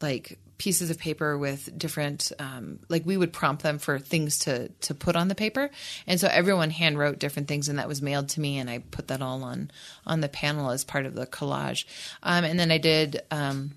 [0.00, 4.68] like pieces of paper with different um, like we would prompt them for things to
[4.80, 5.68] to put on the paper.
[6.06, 8.78] And so everyone hand wrote different things and that was mailed to me and i
[8.78, 9.72] put that all on
[10.06, 11.84] on the panel as part of the collage.
[12.22, 13.72] Um, and then i did um,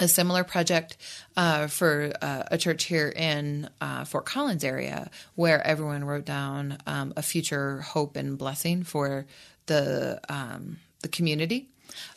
[0.00, 0.96] a similar project
[1.36, 6.78] uh, for uh, a church here in uh, Fort Collins area, where everyone wrote down
[6.86, 9.26] um, a future hope and blessing for
[9.70, 11.68] the um, the community.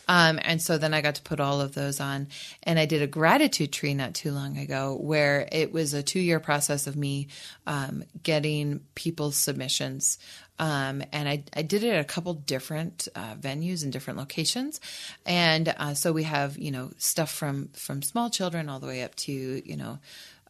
[0.08, 2.28] Um, and so then I got to put all of those on,
[2.62, 6.20] and I did a gratitude tree not too long ago, where it was a two
[6.20, 7.28] year process of me
[7.66, 10.20] um, getting people's submissions
[10.60, 14.80] um, and I, I did it at a couple different uh, venues and different locations,
[15.26, 19.04] and uh, so we have you know stuff from from small children all the way
[19.04, 20.00] up to you know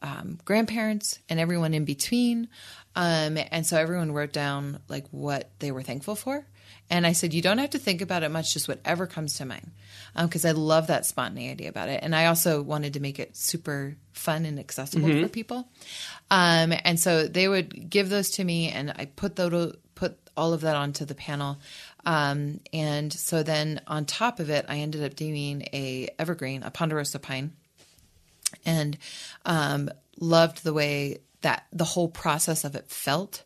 [0.01, 2.49] um, grandparents and everyone in between,
[2.95, 6.45] um, and so everyone wrote down like what they were thankful for.
[6.89, 9.45] And I said, you don't have to think about it much, just whatever comes to
[9.45, 9.71] mind.
[10.15, 12.01] Because I love that spontaneity about it.
[12.03, 15.67] And I also wanted to make it super fun and accessible for people.
[16.29, 20.53] Um, and so they would give those to me, and I put those, put all
[20.53, 21.57] of that onto the panel.
[22.05, 26.69] Um, and so then on top of it, I ended up doing a evergreen, a
[26.69, 27.53] ponderosa pine,
[28.65, 28.97] and
[29.45, 33.43] um, loved the way that the whole process of it felt,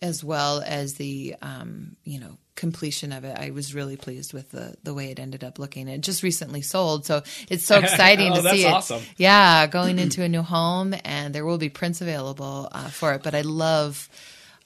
[0.00, 3.36] as well as the um, you know completion of it.
[3.38, 5.86] I was really pleased with the the way it ended up looking.
[5.88, 9.02] It just recently sold, so it's so exciting Oh, to that's see awesome.
[9.02, 9.08] it.
[9.18, 13.22] Yeah, going into a new home, and there will be prints available uh, for it.
[13.22, 14.08] But I love,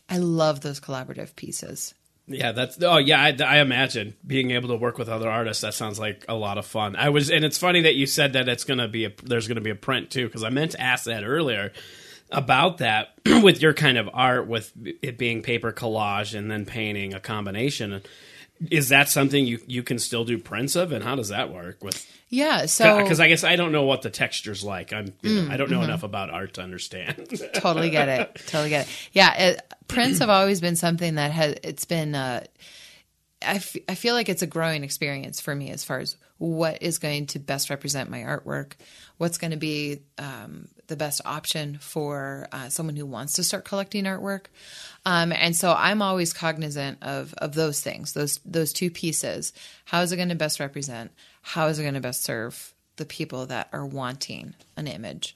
[0.08, 1.92] I love those collaborative pieces.
[2.26, 3.20] Yeah, that's oh yeah.
[3.20, 5.62] I, I imagine being able to work with other artists.
[5.62, 6.94] That sounds like a lot of fun.
[6.94, 9.60] I was, and it's funny that you said that it's gonna be a there's gonna
[9.60, 11.72] be a print too because I meant to ask that earlier
[12.32, 17.14] about that with your kind of art with it being paper collage and then painting
[17.14, 18.02] a combination.
[18.70, 21.82] Is that something you you can still do prints of, and how does that work
[21.82, 22.06] with?
[22.28, 24.92] Yeah, so Because I guess I don't know what the texture's like.
[24.92, 25.84] I'm Mm, know, I don't know mm-hmm.
[25.84, 27.28] enough about art to understand.
[27.54, 28.42] totally get it.
[28.46, 28.92] Totally get it.
[29.12, 31.56] Yeah, it, prints have always been something that has.
[31.64, 32.14] It's been.
[32.14, 32.44] Uh,
[33.42, 36.82] I, f- I feel like it's a growing experience for me as far as what
[36.82, 38.72] is going to best represent my artwork,
[39.16, 43.64] what's going to be um, the best option for uh, someone who wants to start
[43.64, 44.46] collecting artwork.
[45.06, 49.54] Um, and so I'm always cognizant of of those things, those those two pieces.
[49.86, 51.12] How is it going to best represent?
[51.40, 55.34] How is it going to best serve the people that are wanting an image?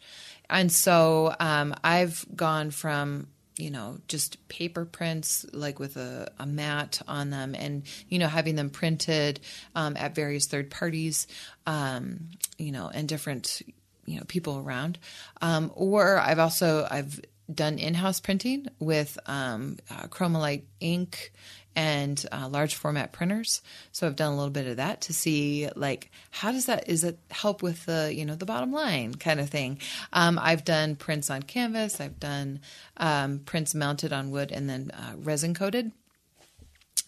[0.51, 6.47] And so um, I've gone from you know just paper prints like with a, a
[6.47, 9.39] mat on them and you know having them printed
[9.77, 11.29] um, at various third parties
[11.67, 13.63] um, you know and different
[14.07, 14.99] you know people around.
[15.41, 17.21] Um, or i've also i've
[17.53, 21.31] done in-house printing with um, uh, chromolite ink
[21.77, 23.61] and uh, large format printers.
[23.93, 27.05] So i've done a little bit of that to see like how does that is
[27.05, 29.79] it help with the you know the bottom line kind of thing?
[30.13, 32.01] Um, i've done prints on canvas.
[32.01, 32.61] I've done
[32.97, 35.93] um, prints mounted on wood and then uh, resin coated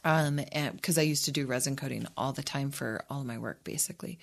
[0.05, 0.40] um
[0.72, 3.62] because i used to do resin coating all the time for all of my work
[3.64, 4.18] basically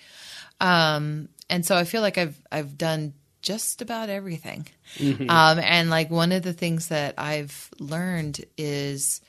[0.60, 3.12] um and so i feel like i've i've done
[3.42, 4.66] just about everything
[5.28, 9.20] um and like one of the things that i've learned is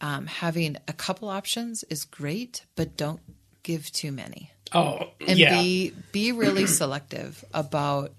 [0.00, 3.20] um, having a couple options is great, but don't
[3.62, 5.48] give too many Oh, and yeah.
[5.48, 8.12] be be really selective about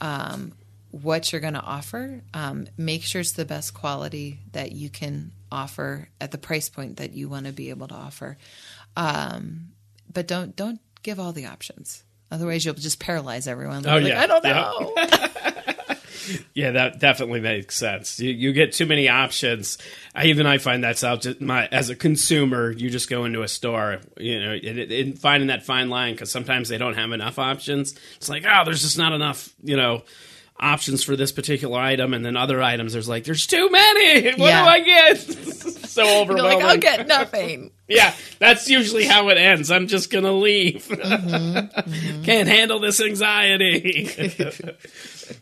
[0.00, 0.52] um,
[0.90, 2.22] what you're going to offer.
[2.32, 6.96] Um, make sure it's the best quality that you can offer at the price point
[6.98, 8.36] that you want to be able to offer.
[8.96, 9.68] Um,
[10.12, 12.04] but don't don't give all the options.
[12.30, 13.84] Otherwise, you'll just paralyze everyone.
[13.86, 14.20] Oh, Like, yeah.
[14.22, 14.54] I don't Yeah.
[14.54, 14.94] know.
[16.54, 18.20] Yeah, that definitely makes sense.
[18.20, 19.78] You, you get too many options.
[20.14, 22.70] I even I find that's out just my as a consumer.
[22.70, 26.30] You just go into a store, you know, and, and finding that fine line because
[26.30, 27.98] sometimes they don't have enough options.
[28.16, 30.02] It's like, oh, there's just not enough, you know,
[30.60, 32.92] options for this particular item, and then other items.
[32.92, 34.30] There's like, there's too many.
[34.36, 34.62] What Yeah.
[34.62, 35.18] do I get?
[35.20, 36.58] so You're overwhelming.
[36.58, 37.72] like, I'll get nothing.
[37.88, 39.70] Yeah, that's usually how it ends.
[39.70, 40.86] I'm just gonna leave.
[40.86, 42.22] Mm-hmm, mm-hmm.
[42.22, 44.08] Can't handle this anxiety.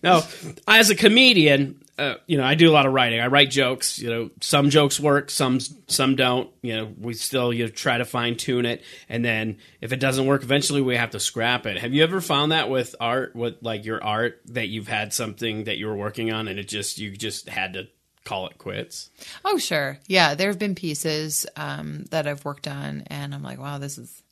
[0.02, 0.22] no,
[0.66, 3.20] as a comedian, uh, you know, I do a lot of writing.
[3.20, 3.98] I write jokes.
[3.98, 6.48] You know, some jokes work, some some don't.
[6.62, 9.98] You know, we still you know, try to fine tune it, and then if it
[9.98, 11.78] doesn't work, eventually we have to scrap it.
[11.78, 15.64] Have you ever found that with art, with like your art, that you've had something
[15.64, 17.88] that you were working on, and it just you just had to
[18.24, 19.10] call it quits?
[19.44, 19.98] Oh, sure.
[20.06, 23.98] Yeah, there have been pieces um, that I've worked on, and I'm like, wow, this
[23.98, 24.22] is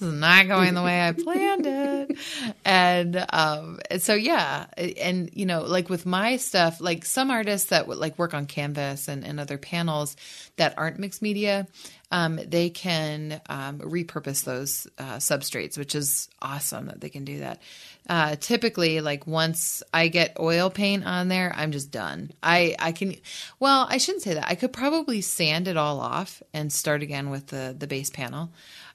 [0.00, 2.16] this is not going the way I planned it.
[2.64, 7.86] And um, so yeah, and you know, like with my stuff, like some artists that
[7.86, 10.16] would like work on canvas and, and other panels
[10.56, 11.66] that aren't mixed media.
[12.12, 17.38] Um, they can um, repurpose those uh, substrates, which is awesome that they can do
[17.40, 17.60] that.
[18.08, 22.32] Uh, typically, like once I get oil paint on there, I'm just done.
[22.42, 23.14] I I can,
[23.60, 24.48] well, I shouldn't say that.
[24.48, 28.50] I could probably sand it all off and start again with the the base panel.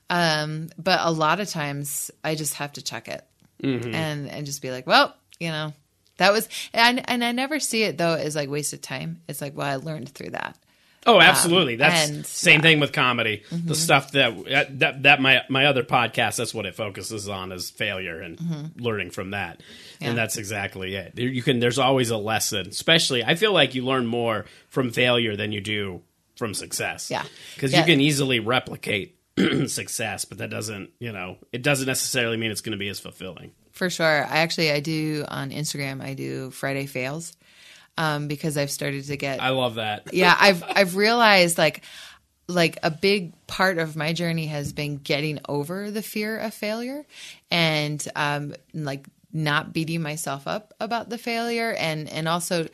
[0.10, 3.24] Um, but a lot of times I just have to check it
[3.64, 5.74] and and just be like, well, you know,
[6.18, 9.22] that was and and I never see it though as like wasted time.
[9.28, 10.58] It's like, well, I learned through that.
[11.08, 11.76] Oh, absolutely.
[11.76, 12.58] That's and- same yeah.
[12.58, 12.64] Mm-hmm.
[12.64, 13.44] thing with comedy.
[13.52, 17.70] The stuff that that that my my other podcast that's what it focuses on is
[17.72, 19.58] failure and learning from that.
[19.60, 20.04] Mm-hmm.
[20.04, 20.10] Yeah.
[20.10, 21.16] And that's exactly it.
[21.16, 22.68] There- You can there's always a lesson.
[22.68, 26.02] Especially I feel like you learn more from failure than you do
[26.38, 27.10] from success.
[27.10, 27.24] Yeah.
[27.58, 27.80] Cuz Yeah.
[27.80, 29.15] you can easily replicate
[29.68, 33.00] success, but that doesn't, you know, it doesn't necessarily mean it's going to be as
[33.00, 33.52] fulfilling.
[33.72, 34.26] For sure.
[34.26, 36.02] I actually I do on Instagram.
[36.02, 37.34] I do Friday fails
[37.98, 40.08] um, because I've started to get I love that.
[40.14, 41.84] yeah i've i've realized like
[42.48, 47.06] like a big part of my journey has been getting over the fear of failure
[47.50, 52.68] and um like not beating myself up about the failure and and also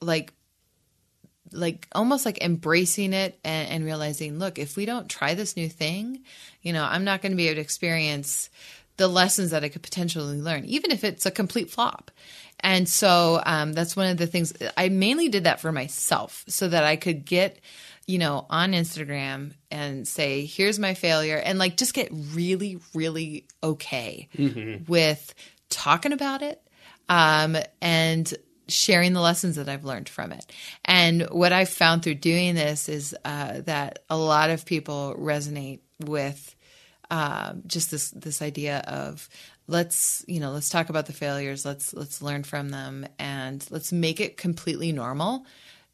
[0.00, 0.32] like
[1.54, 5.68] like almost like embracing it and, and realizing look if we don't try this new
[5.68, 6.22] thing
[6.62, 8.50] you know i'm not going to be able to experience
[8.96, 12.10] the lessons that i could potentially learn even if it's a complete flop.
[12.60, 16.68] And so um, that's one of the things i mainly did that for myself so
[16.68, 17.60] that i could get
[18.06, 23.46] you know on instagram and say here's my failure and like just get really really
[23.62, 24.28] okay
[24.86, 25.34] with
[25.68, 26.60] talking about it
[27.08, 28.32] um, and
[28.68, 30.44] sharing the lessons that I've learned from it.
[30.84, 35.80] And what I've found through doing this is uh, that a lot of people resonate
[36.00, 36.54] with
[37.10, 39.28] um, just this this idea of
[39.66, 43.92] let's you know let's talk about the failures, let's let's learn from them, and let's
[43.92, 45.46] make it completely normal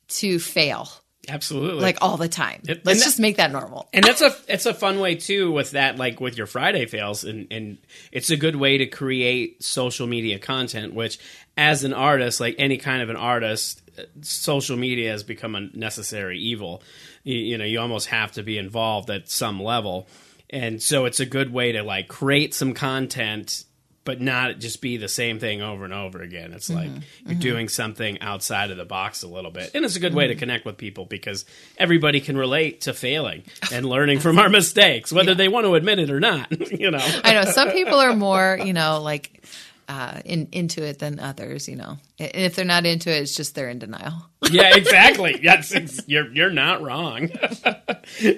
[0.08, 0.88] to fail
[1.28, 1.80] Absolutely.
[1.82, 2.62] like all the time.
[2.64, 2.80] Yep.
[2.84, 3.88] Let's that- just make that normal.
[3.92, 7.24] and that's a it's a fun way too with that like with your friday fails
[7.24, 7.78] and and
[8.10, 11.18] it's a good way to create social media content which
[11.56, 13.82] as an artist like any kind of an artist
[14.22, 16.82] social media has become a necessary evil
[17.22, 20.08] you, you know you almost have to be involved at some level
[20.48, 23.64] and so it's a good way to like create some content
[24.10, 26.52] but not just be the same thing over and over again.
[26.52, 26.98] It's like mm-hmm.
[27.26, 27.38] you're mm-hmm.
[27.38, 29.70] doing something outside of the box a little bit.
[29.72, 30.40] And it's a good way to mm-hmm.
[30.40, 31.44] connect with people because
[31.78, 36.00] everybody can relate to failing and learning from our mistakes, whether they want to admit
[36.00, 36.98] it or not, you know.
[37.22, 39.44] I know some people are more, you know, like
[39.88, 41.68] uh, in, into it than others.
[41.68, 44.26] You know, and if they're not into it, it's just they're in denial.
[44.50, 45.40] yeah, exactly.
[45.40, 45.72] That's
[46.08, 47.30] you're you're not wrong.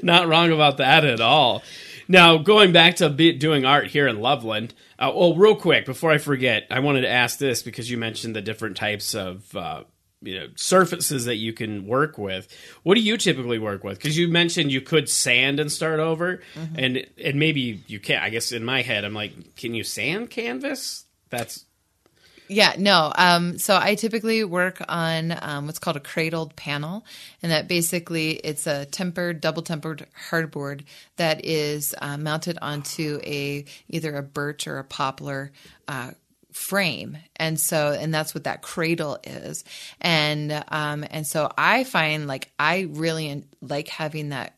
[0.02, 1.62] not wrong about that at all.
[2.12, 4.74] Now, going back to be, doing art here in Loveland.
[4.98, 8.36] Uh, well, real quick before I forget, I wanted to ask this because you mentioned
[8.36, 9.84] the different types of uh,
[10.20, 12.48] you know surfaces that you can work with.
[12.82, 13.96] What do you typically work with?
[13.96, 16.42] Because you mentioned you could sand and start over,
[16.76, 18.22] and and maybe you can't.
[18.22, 21.06] I guess in my head, I'm like, can you sand canvas?
[21.30, 21.64] That's
[22.52, 23.10] Yeah, no.
[23.16, 27.04] Um, so I typically work on um, what's called a cradled panel,
[27.42, 30.82] and that basically it's a tempered, double tempered hardboard
[31.16, 35.50] that is uh, mounted onto a either a birch or a poplar
[35.88, 36.10] uh,
[36.52, 39.64] frame and so and that's what that cradle is
[40.02, 44.52] and um and so i find like i really like having that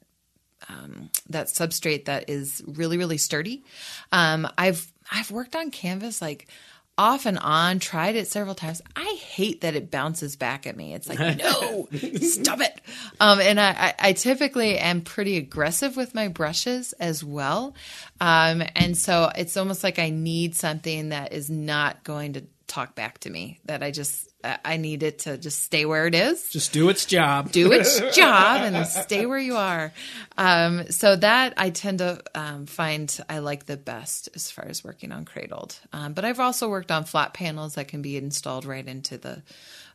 [0.68, 3.62] um that substrate that is really really sturdy
[4.10, 6.48] um i've i've worked on canvas like
[6.96, 8.80] off and on tried it several times.
[8.94, 10.94] I hate that it bounces back at me.
[10.94, 11.88] It's like no
[12.20, 12.80] stop it.
[13.20, 17.74] Um and I, I i typically am pretty aggressive with my brushes as well.
[18.20, 22.94] Um and so it's almost like i need something that is not going to talk
[22.94, 24.28] back to me that i just
[24.62, 27.50] I- need it to just stay where it is Just do its job.
[27.50, 29.90] do its job and stay where you are.
[30.36, 34.84] Um, so that I tend to um, find I like the best as far as
[34.84, 35.78] working on cradled.
[35.94, 39.42] Um, but I've also worked on flat panels that can be installed right into the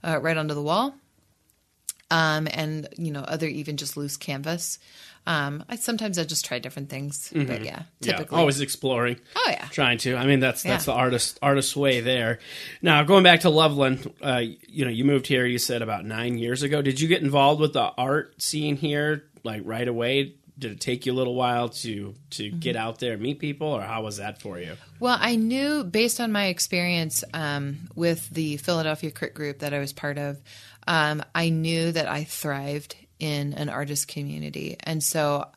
[0.03, 0.95] uh, right onto the wall.
[2.09, 4.79] Um, and you know other even just loose canvas.
[5.29, 8.37] Um, I sometimes I just try different things, but yeah, Yeah, typically.
[8.39, 9.17] always exploring.
[9.35, 9.67] Oh, yeah.
[9.69, 10.15] trying to.
[10.15, 10.93] I mean, that's that's Yeah.
[10.93, 12.39] the artist artist's way there.
[12.81, 15.45] Now, going back to Loveland, uh, you know, you moved here.
[15.45, 16.81] You said about nine years ago.
[16.81, 20.33] Did you get involved with the art scene here like right away?
[20.57, 22.59] Did it take you a little while to to Mm-hmm.
[22.59, 24.73] get out there and meet people, or how was that for you?
[24.99, 29.79] Well, I knew based on my experience um, with the Philadelphia Crit Group that I
[29.79, 30.41] was part of,
[30.87, 34.77] um, I knew that I thrived in an artist community.
[34.79, 35.47] And so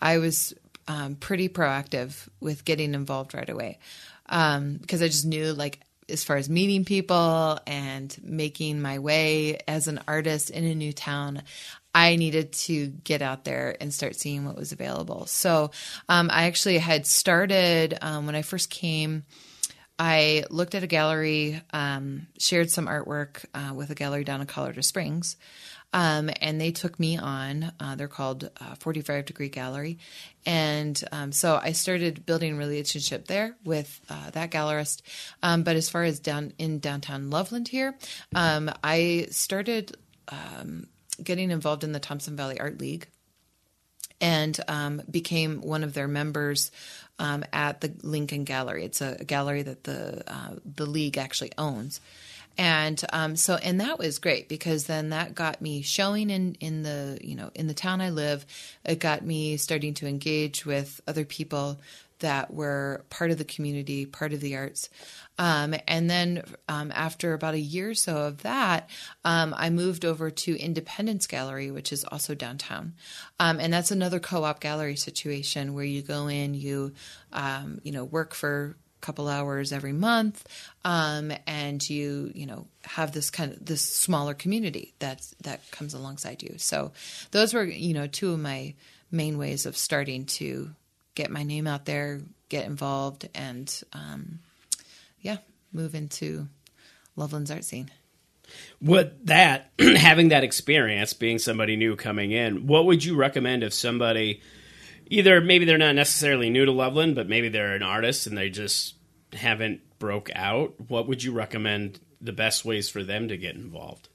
[0.00, 0.54] I was
[0.86, 3.78] um, pretty proactive with getting involved right away
[4.26, 9.58] um, because I just knew, like, as far as meeting people and making my way
[9.68, 11.42] as an artist in a new town,
[11.94, 15.26] I needed to get out there and start seeing what was available.
[15.26, 15.70] So
[16.08, 19.24] um, I actually had started um, when I first came.
[19.98, 24.46] I looked at a gallery, um, shared some artwork uh, with a gallery down in
[24.46, 25.36] Colorado Springs,
[25.92, 27.72] um, and they took me on.
[27.80, 29.98] Uh, they're called uh, 45 Degree Gallery.
[30.44, 35.02] And um, so I started building a relationship there with uh, that gallerist.
[35.42, 37.96] Um, but as far as down in downtown Loveland here,
[38.34, 39.96] um, I started
[40.28, 40.86] um,
[41.22, 43.06] getting involved in the Thompson Valley Art League
[44.20, 46.70] and um, became one of their members
[47.18, 48.84] at the Lincoln Gallery.
[48.84, 52.00] It's a, a gallery that the uh, the league actually owns,
[52.58, 56.82] and um, so and that was great because then that got me showing in in
[56.82, 58.44] the you know in the town I live.
[58.84, 61.78] It got me starting to engage with other people
[62.18, 64.88] that were part of the community, part of the arts.
[65.38, 68.90] Um, and then um, after about a year or so of that,
[69.24, 72.94] um, I moved over to Independence Gallery, which is also downtown.
[73.38, 76.92] Um, and that's another co-op gallery situation where you go in, you
[77.32, 80.46] um, you know work for couple hours every month,
[80.84, 85.94] um, and you you know have this kind of this smaller community that's that comes
[85.94, 86.54] alongside you.
[86.58, 86.92] So
[87.30, 88.74] those were you know two of my
[89.10, 90.70] main ways of starting to
[91.14, 94.40] get my name out there, get involved, and um,
[95.20, 95.38] yeah,
[95.72, 96.48] move into
[97.16, 97.90] Loveland's art scene.
[98.80, 103.74] What that having that experience, being somebody new coming in, what would you recommend if
[103.74, 104.40] somebody
[105.08, 108.50] either maybe they're not necessarily new to Loveland, but maybe they're an artist and they
[108.50, 108.94] just
[109.32, 110.74] haven't broke out?
[110.88, 114.08] What would you recommend the best ways for them to get involved?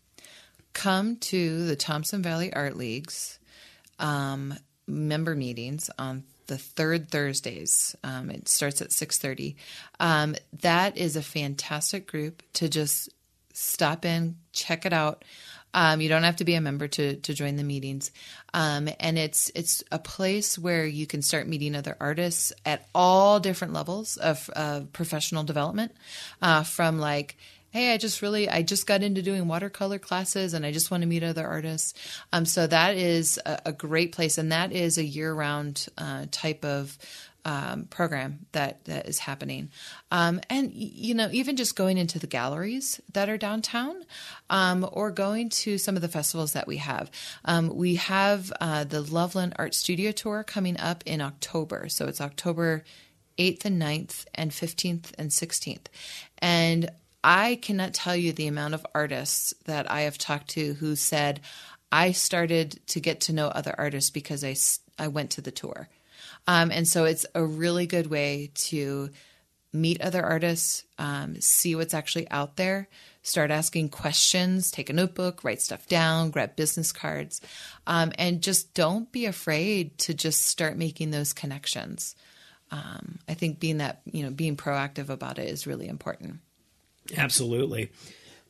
[0.74, 3.39] Come to the Thompson Valley Art League's
[4.00, 4.56] um,
[4.88, 7.96] member meetings on the third Thursdays.
[8.04, 9.56] Um, it starts at six thirty.
[10.00, 13.10] Um, that is a fantastic group to just
[13.54, 15.24] stop in, check it out.
[15.74, 18.11] Um, you don't have to be a member to to join the meetings,
[18.53, 23.39] um, and it's it's a place where you can start meeting other artists at all
[23.39, 25.91] different levels of uh, professional development,
[26.41, 27.38] uh, from like
[27.71, 31.01] hey i just really i just got into doing watercolor classes and i just want
[31.01, 31.93] to meet other artists.
[32.32, 34.38] Um, so that is a, a great place.
[34.38, 36.97] And that is a year-round uh, type of
[37.46, 39.70] um, program that, that is happening.
[40.12, 44.06] Um, and you know even just going into the galleries that are downtown
[44.50, 47.12] um, or going to some of the festivals that we have.
[47.46, 51.89] Um, we have uh, the loveland art studio tour coming up in october.
[51.89, 52.84] So it's october
[53.38, 55.88] 8th and 9th and 15th and 16th
[56.38, 56.89] and
[57.24, 61.39] I cannot tell you the amount of artists that I have talked to who said,
[61.91, 64.56] I started to get to know other artists because I,
[65.02, 65.88] I went to the tour.
[66.48, 69.10] Um, and so it's a really good way to
[69.72, 72.88] meet other artists, um, see what's actually out there,
[73.24, 77.41] start asking questions, take a notebook, write stuff down, grab business cards,
[77.88, 82.16] um, and just don't be afraid to just start making those connections.
[82.70, 86.39] Um, I think being that, you know, being proactive about it is really important.
[87.18, 87.91] Absolutely.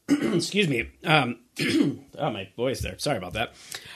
[0.10, 0.92] Excuse me.
[1.06, 1.40] Um,
[2.18, 2.98] oh, my voice there.
[2.98, 3.54] Sorry about that.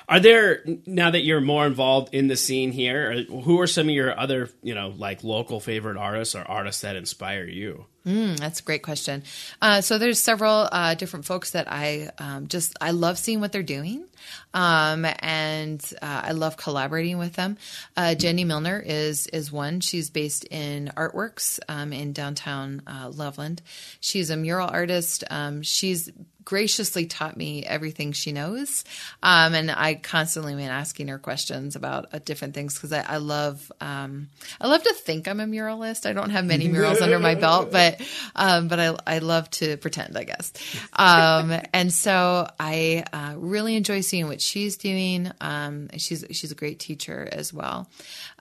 [0.07, 3.23] Are there now that you're more involved in the scene here?
[3.23, 6.95] Who are some of your other, you know, like local favorite artists or artists that
[6.95, 7.85] inspire you?
[8.05, 9.23] Mm, that's a great question.
[9.61, 13.51] Uh, so there's several uh, different folks that I um, just I love seeing what
[13.51, 14.05] they're doing,
[14.53, 17.57] um, and uh, I love collaborating with them.
[17.95, 19.79] Uh, Jenny Milner is is one.
[19.79, 23.61] She's based in Artworks um, in downtown uh, Loveland.
[23.99, 25.23] She's a mural artist.
[25.29, 26.11] Um, she's
[26.47, 28.85] graciously taught me everything she knows.
[29.21, 33.17] Um, and I constantly been asking her questions about uh, different things because I, I,
[33.17, 34.29] love um,
[34.61, 36.05] I love to think I'm a muralist.
[36.05, 37.99] I don't have many murals under my belt, but
[38.33, 40.53] um, but I, I love to pretend, I guess.
[40.93, 45.31] Um, and so I uh, really enjoy seeing what she's doing.
[45.41, 47.89] Um, she's she's a great teacher as well.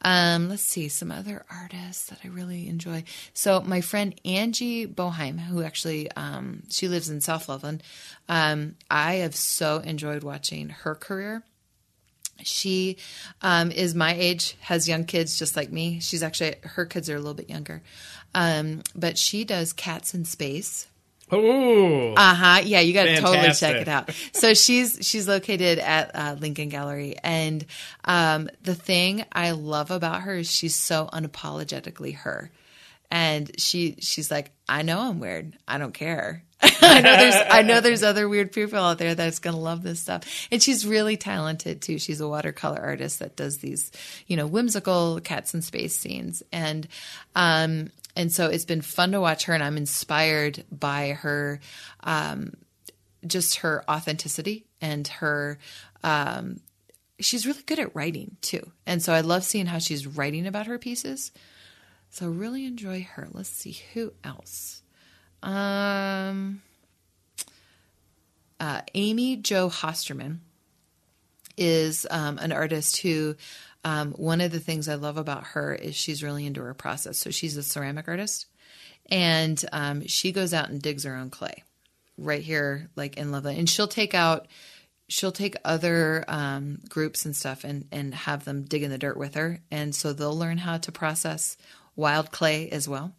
[0.03, 3.05] Um, let's see some other artists that I really enjoy.
[3.35, 6.09] So my friend Angie Boheim, who actually
[6.71, 7.83] she lives in South Loveland.
[8.29, 11.43] Um, I have so enjoyed watching her career.
[12.43, 12.99] She
[13.43, 16.01] um, is my age, has young kids just like me.
[16.01, 17.83] She's actually, her kids are a little bit younger.
[18.35, 20.87] Um, but she does Cats in Space.
[21.31, 22.61] Oh, uh huh.
[22.65, 24.11] Yeah, you got to totally check it out.
[24.33, 27.65] So she's she's located at uh, Lincoln Gallery, and
[28.05, 32.51] um, the thing I love about her is she's so unapologetically her,
[33.11, 37.63] and she she's like, I know I'm weird, I don't care, I know there's I
[37.63, 40.49] know there's other weird people out there that's gonna love this stuff.
[40.51, 41.99] And she's really talented too.
[41.99, 43.91] She's a watercolor artist that does these,
[44.27, 46.43] you know, whimsical cats in space scenes.
[46.53, 46.89] And
[47.35, 51.61] um and so it's been fun to watch her and I'm inspired by her
[52.03, 52.55] um
[53.27, 55.59] just her authenticity and her
[56.03, 56.61] um
[57.19, 58.73] she's really good at writing too.
[58.87, 61.33] And so I love seeing how she's writing about her pieces.
[62.11, 63.29] So really enjoy her.
[63.33, 64.83] Let's see who else.
[65.43, 66.63] Um,
[68.61, 70.39] uh, Amy Jo Hosterman
[71.57, 73.37] is um, an artist who
[73.87, 77.19] um, one of the things I love about her is she's really into her process.
[77.19, 78.47] So she's a ceramic artist,
[79.09, 81.63] and um, she goes out and digs her own clay
[82.19, 84.49] right here, like in Loveland, and she'll take out.
[85.09, 89.17] She'll take other um, groups and stuff and, and have them dig in the dirt
[89.17, 89.61] with her.
[89.71, 91.57] And so they'll learn how to process
[91.95, 93.15] wild clay as well.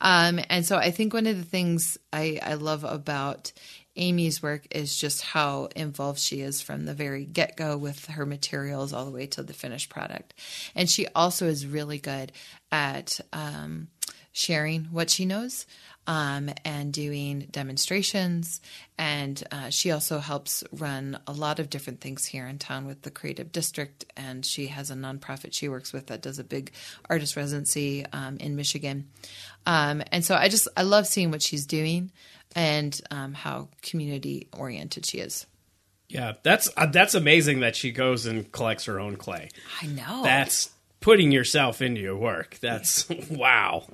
[0.00, 3.50] Um, and so I think one of the things I, I love about
[3.96, 8.26] Amy's work is just how involved she is from the very get go with her
[8.26, 10.34] materials all the way to the finished product.
[10.74, 12.32] And she also is really good
[12.72, 13.88] at um,
[14.32, 15.64] sharing what she knows
[16.06, 18.60] um, and doing demonstrations.
[18.98, 23.02] And uh, she also helps run a lot of different things here in town with
[23.02, 24.04] the Creative District.
[24.16, 26.72] And she has a nonprofit she works with that does a big
[27.08, 29.08] artist residency um, in Michigan.
[29.66, 32.10] Um, and so I just, I love seeing what she's doing
[32.54, 35.46] and um, how community oriented she is.
[36.08, 39.48] Yeah, that's uh, that's amazing that she goes and collects her own clay.
[39.82, 40.22] I know.
[40.22, 40.70] That's
[41.04, 42.56] putting yourself into your work.
[42.62, 43.84] That's wow.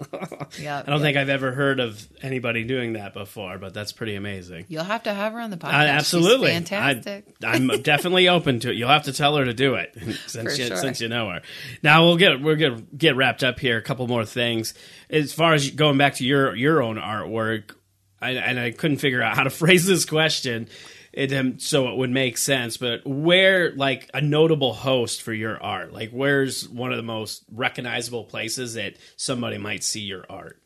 [0.59, 4.15] Yeah, I don't think I've ever heard of anybody doing that before, but that's pretty
[4.15, 4.67] amazing.
[4.69, 5.89] You'll have to have her on the podcast.
[5.89, 7.25] Absolutely, She's fantastic.
[7.43, 8.77] I, am definitely open to it.
[8.77, 9.97] You'll have to tell her to do it
[10.27, 10.77] since you, sure.
[10.77, 11.43] since you know her.
[11.83, 13.79] Now we'll get we're gonna get wrapped up here.
[13.79, 14.75] A couple more things
[15.09, 17.73] as far as going back to your your own artwork.
[18.21, 20.69] I, and I couldn't figure out how to phrase this question.
[21.13, 25.61] It, um, so it would make sense, but where like a notable host for your
[25.61, 25.93] art?
[25.93, 30.61] Like where's one of the most recognizable places that somebody might see your art?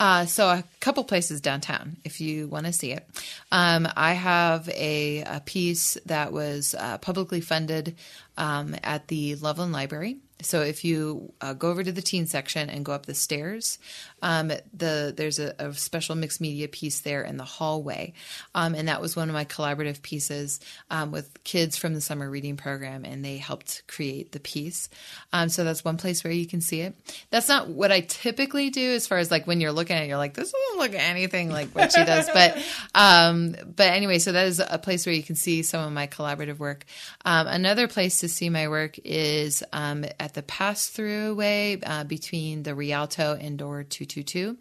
[0.00, 3.06] Uh, so a couple places downtown, if you want to see it.
[3.52, 7.96] Um, I have a, a piece that was uh, publicly funded
[8.38, 10.16] um, at the Loveland Library.
[10.40, 13.78] So if you uh, go over to the teen section and go up the stairs,
[14.22, 18.12] um, the there's a, a special mixed media piece there in the hallway,
[18.54, 20.60] um, and that was one of my collaborative pieces
[20.90, 24.88] um, with kids from the summer reading program, and they helped create the piece.
[25.32, 26.94] Um, so that's one place where you can see it.
[27.30, 30.08] That's not what I typically do, as far as like when you're looking at it,
[30.08, 32.58] you're like, this doesn't look anything like what she does, but
[32.94, 36.06] um, but anyway, so that is a place where you can see some of my
[36.06, 36.84] collaborative work.
[37.24, 42.04] Um, another place to see my work is um, at the pass through way uh,
[42.04, 44.58] between the Rialto and Door 222.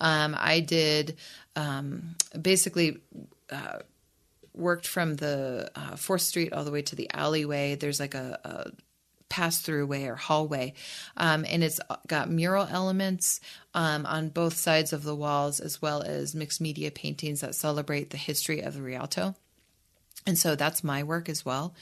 [0.00, 1.16] Um, I did
[1.56, 2.98] um, basically.
[3.50, 3.78] Uh,
[4.54, 7.76] worked from the uh, Fourth Street all the way to the alleyway.
[7.76, 8.70] There's like a, a
[9.28, 10.74] pass through way or hallway,
[11.16, 13.40] um, and it's got mural elements
[13.74, 18.10] um, on both sides of the walls, as well as mixed media paintings that celebrate
[18.10, 19.34] the history of the Rialto.
[20.28, 21.74] And so that's my work as well.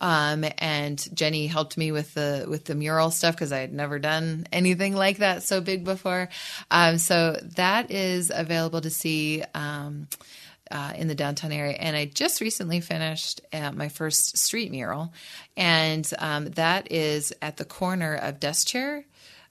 [0.00, 4.00] Um, and Jenny helped me with the with the mural stuff because I had never
[4.00, 6.28] done anything like that so big before.
[6.72, 9.44] Um, so that is available to see.
[9.54, 10.08] Um,
[10.70, 11.76] uh, in the downtown area.
[11.78, 15.12] And I just recently finished uh, my first street mural,
[15.58, 19.04] and um, that is at the corner of Desk Chair.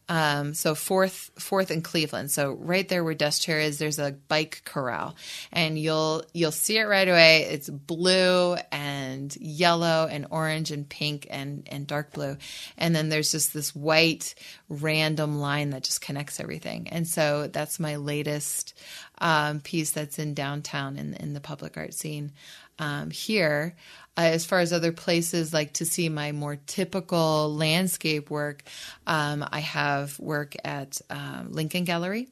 [0.09, 2.29] Um, so fourth, fourth and Cleveland.
[2.29, 5.15] So right there where Desk Chair is, there's a bike corral,
[5.51, 7.43] and you'll you'll see it right away.
[7.43, 12.37] It's blue and yellow and orange and pink and and dark blue,
[12.77, 14.35] and then there's just this white
[14.67, 16.89] random line that just connects everything.
[16.89, 18.77] And so that's my latest
[19.19, 22.33] um, piece that's in downtown in in the public art scene
[22.79, 23.75] um, here.
[24.15, 28.63] Uh, as far as other places, like to see my more typical landscape work,
[29.07, 32.27] um, I have work at um, Lincoln Gallery,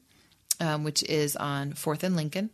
[0.59, 2.49] um, which is on Fourth and Lincoln.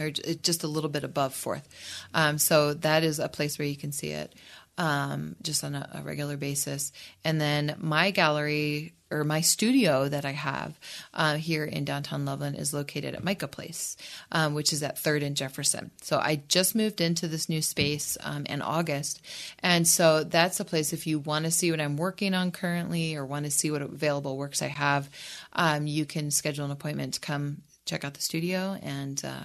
[0.00, 1.68] Or just a little bit above Fourth,
[2.14, 4.34] um, so that is a place where you can see it
[4.78, 6.92] um, just on a, a, regular basis.
[7.24, 10.78] And then my gallery or my studio that I have
[11.14, 13.96] uh, here in downtown Loveland is located at Micah Place,
[14.32, 15.92] um, which is at Third and Jefferson.
[16.02, 19.22] So I just moved into this new space um, in August,
[19.60, 23.14] and so that's a place if you want to see what I'm working on currently
[23.14, 25.08] or want to see what available works I have,
[25.52, 29.44] um, you can schedule an appointment to come check out the studio and uh,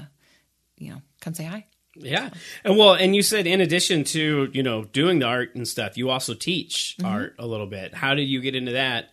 [0.78, 1.66] you know come say hi.
[1.96, 2.30] Yeah.
[2.64, 5.98] And well, and you said in addition to, you know, doing the art and stuff,
[5.98, 7.12] you also teach mm-hmm.
[7.12, 7.94] art a little bit.
[7.94, 9.10] How did you get into that?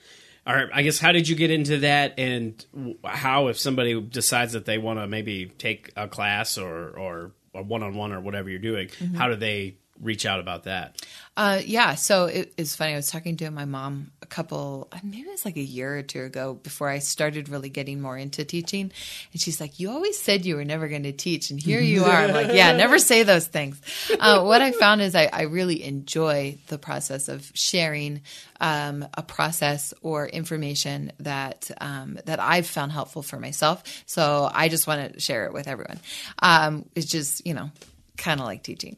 [0.47, 2.65] Or I guess how did you get into that and
[3.05, 7.63] how if somebody decides that they want to maybe take a class or or a
[7.63, 9.17] one-on-one or whatever you're doing, mm-hmm.
[9.17, 11.01] how do they reach out about that?
[11.37, 12.95] Uh, yeah, so it, it's funny.
[12.95, 15.99] I was talking to my mom a couple, uh, maybe it was like a year
[15.99, 18.91] or two ago before I started really getting more into teaching.
[19.33, 22.05] And she's like, You always said you were never going to teach, and here you
[22.05, 22.11] are.
[22.11, 23.79] I'm like, Yeah, never say those things.
[24.19, 28.23] Uh, what I found is I, I, really enjoy the process of sharing
[28.59, 33.83] um, a process or information that um, that I've found helpful for myself.
[34.07, 36.01] So I just want to share it with everyone.
[36.41, 37.71] Um, it's just, you know,
[38.17, 38.97] kind of like teaching.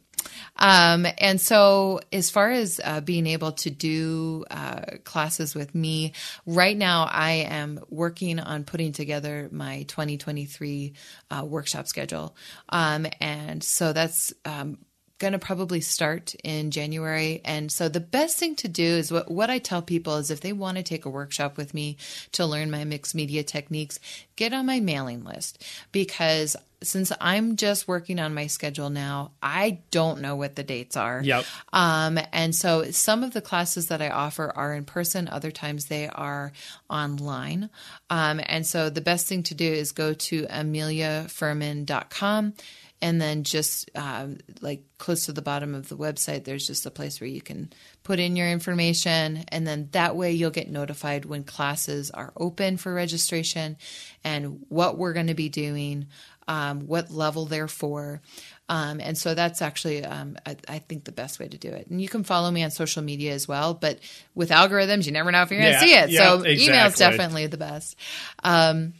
[0.55, 6.13] Um, and so, as far as uh, being able to do uh, classes with me,
[6.45, 10.93] right now I am working on putting together my 2023
[11.31, 12.35] uh, workshop schedule.
[12.67, 14.77] Um, and so that's um,
[15.19, 17.41] going to probably start in January.
[17.43, 20.41] And so the best thing to do is what, what I tell people is if
[20.41, 21.97] they want to take a workshop with me
[22.31, 23.99] to learn my mixed media techniques,
[24.37, 29.81] get on my mailing list because since I'm just working on my schedule now, I
[29.91, 31.21] don't know what the dates are.
[31.23, 31.45] Yep.
[31.73, 35.85] Um, and so some of the classes that I offer are in person, other times
[35.85, 36.51] they are
[36.89, 37.69] online.
[38.09, 42.53] Um, and so the best thing to do is go to ameliafurman.com
[43.01, 46.91] and then just um, like close to the bottom of the website there's just a
[46.91, 47.71] place where you can
[48.03, 52.77] put in your information and then that way you'll get notified when classes are open
[52.77, 53.77] for registration
[54.23, 56.07] and what we're going to be doing
[56.49, 58.21] um, what level they're for
[58.67, 61.87] um, and so that's actually um, I, I, think the best way to do it
[61.87, 63.99] and you can follow me on social media as well but
[64.35, 66.75] with algorithms you never know if you're going to yeah, see it yeah, so exactly.
[66.75, 67.95] is definitely the best
[68.43, 68.93] um,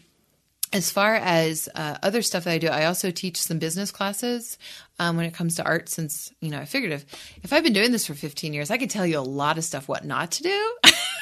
[0.71, 4.57] as far as uh, other stuff that I do, I also teach some business classes
[4.99, 5.89] um, when it comes to art.
[5.89, 7.05] Since you know, I figured if
[7.41, 9.63] if I've been doing this for 15 years, I could tell you a lot of
[9.63, 10.73] stuff what not to do.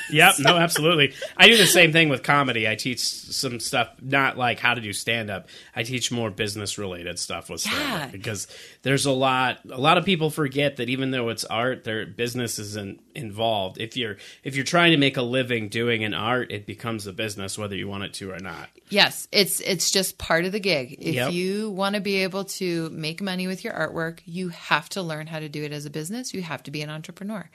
[0.09, 0.43] Yep, so.
[0.43, 1.13] no, absolutely.
[1.35, 2.67] I do the same thing with comedy.
[2.67, 5.47] I teach some stuff, not like how to do stand up.
[5.75, 8.07] I teach more business related stuff with stand up yeah.
[8.07, 8.47] because
[8.83, 9.59] there's a lot.
[9.69, 13.79] A lot of people forget that even though it's art, their business isn't involved.
[13.79, 17.13] If you're if you're trying to make a living doing an art, it becomes a
[17.13, 18.69] business whether you want it to or not.
[18.89, 20.95] Yes, it's it's just part of the gig.
[20.99, 21.31] If yep.
[21.33, 25.27] you want to be able to make money with your artwork, you have to learn
[25.27, 26.33] how to do it as a business.
[26.33, 27.49] You have to be an entrepreneur,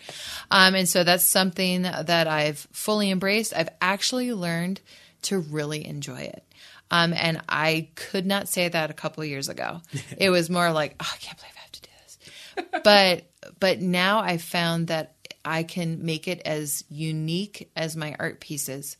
[0.50, 3.54] um, and so that's something that I've fully embraced.
[3.54, 4.80] I've actually learned
[5.22, 6.44] to really enjoy it.
[6.90, 9.80] Um, and I could not say that a couple years ago.
[10.18, 12.82] it was more like, oh, I can't believe I have to do this.
[12.84, 13.24] but
[13.58, 15.14] but now I've found that
[15.44, 18.96] I can make it as unique as my art pieces.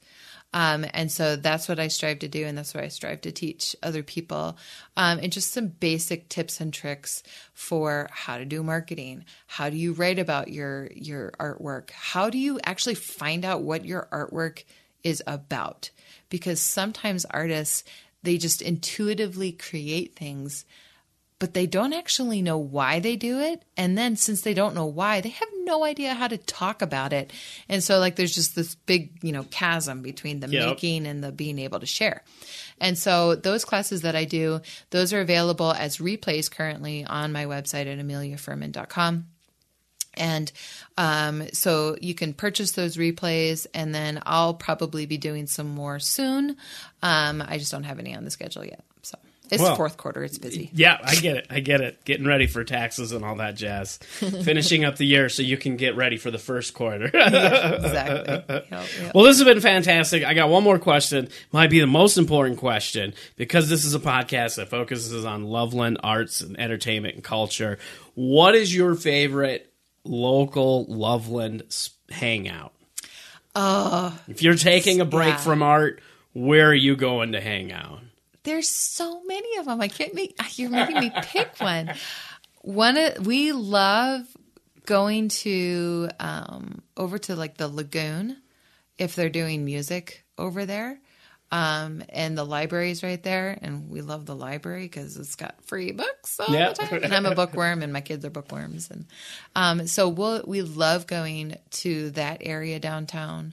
[0.55, 3.33] Um, and so that's what I strive to do, and that's what I strive to
[3.33, 4.57] teach other people.
[4.97, 7.23] Um, and just some basic tips and tricks
[7.55, 9.25] for how to do marketing.
[9.47, 11.91] How do you write about your your artwork?
[11.91, 14.65] How do you actually find out what your artwork
[15.03, 15.91] is about?
[16.29, 17.85] Because sometimes artists
[18.23, 20.65] they just intuitively create things
[21.43, 23.65] but they don't actually know why they do it.
[23.77, 27.13] And then since they don't know why, they have no idea how to talk about
[27.13, 27.33] it.
[27.69, 30.69] And so like there's just this big, you know, chasm between the yep.
[30.69, 32.23] making and the being able to share.
[32.81, 37.47] And so those classes that I do, those are available as replays currently on my
[37.47, 39.27] website at ameliafurman.com.
[40.15, 40.53] And
[40.97, 45.99] um, so you can purchase those replays, and then I'll probably be doing some more
[45.99, 46.57] soon.
[47.03, 48.85] Um, I just don't have any on the schedule yet.
[49.53, 50.25] It's Well, fourth quarter.
[50.25, 50.71] It's busy.
[50.73, 51.47] Yeah, I get it.
[51.51, 52.05] I get it.
[52.05, 53.99] Getting ready for taxes and all that jazz.
[54.19, 57.05] Finishing up the year so you can get ready for the first quarter.
[57.15, 58.33] exactly.
[58.53, 59.15] Yep, yep.
[59.15, 60.25] Well, this has been fantastic.
[60.25, 61.29] I got one more question.
[61.53, 65.99] Might be the most important question because this is a podcast that focuses on Loveland
[66.03, 67.79] arts and entertainment and culture.
[68.15, 69.73] What is your favorite
[70.05, 71.63] local Loveland
[72.11, 72.73] hangout?
[73.55, 75.37] Oh, If you're taking a break Yeah.
[75.37, 76.01] from art,
[76.33, 78.01] where are you going to hang out?
[78.45, 79.81] There's so many of them.
[79.81, 80.39] I can't make.
[80.59, 81.93] You're making me pick one.
[82.63, 82.97] One.
[82.97, 84.23] of- We love
[84.87, 88.37] going to um, over to like the lagoon
[88.99, 90.99] if they're doing music over there.
[91.53, 95.93] Um, and the library's right there, and we love the library because it's got free
[95.93, 96.71] books all Yeah.
[96.71, 97.01] the time.
[97.05, 99.05] And I'm a bookworm, and my kids are bookworms, and
[99.55, 103.53] um, so we'll, we love going to that area downtown.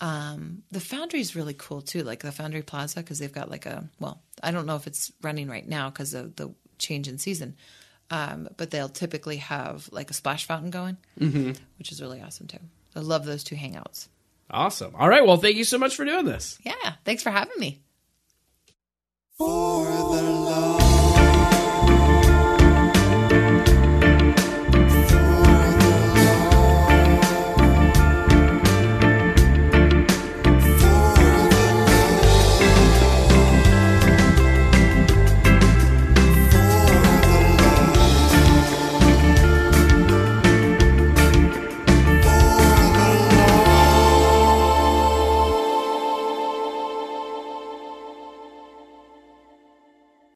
[0.00, 3.66] Um, the Foundry is really cool too, like the Foundry Plaza, because they've got like
[3.66, 7.18] a well, I don't know if it's running right now because of the change in
[7.18, 7.56] season,
[8.10, 11.52] um, but they'll typically have like a splash fountain going, mm-hmm.
[11.78, 12.58] which is really awesome too.
[12.96, 14.08] I love those two hangouts.
[14.50, 14.94] Awesome.
[14.96, 15.24] All right.
[15.24, 16.58] Well, thank you so much for doing this.
[16.64, 16.94] Yeah.
[17.04, 17.82] Thanks for having me.
[19.38, 19.86] For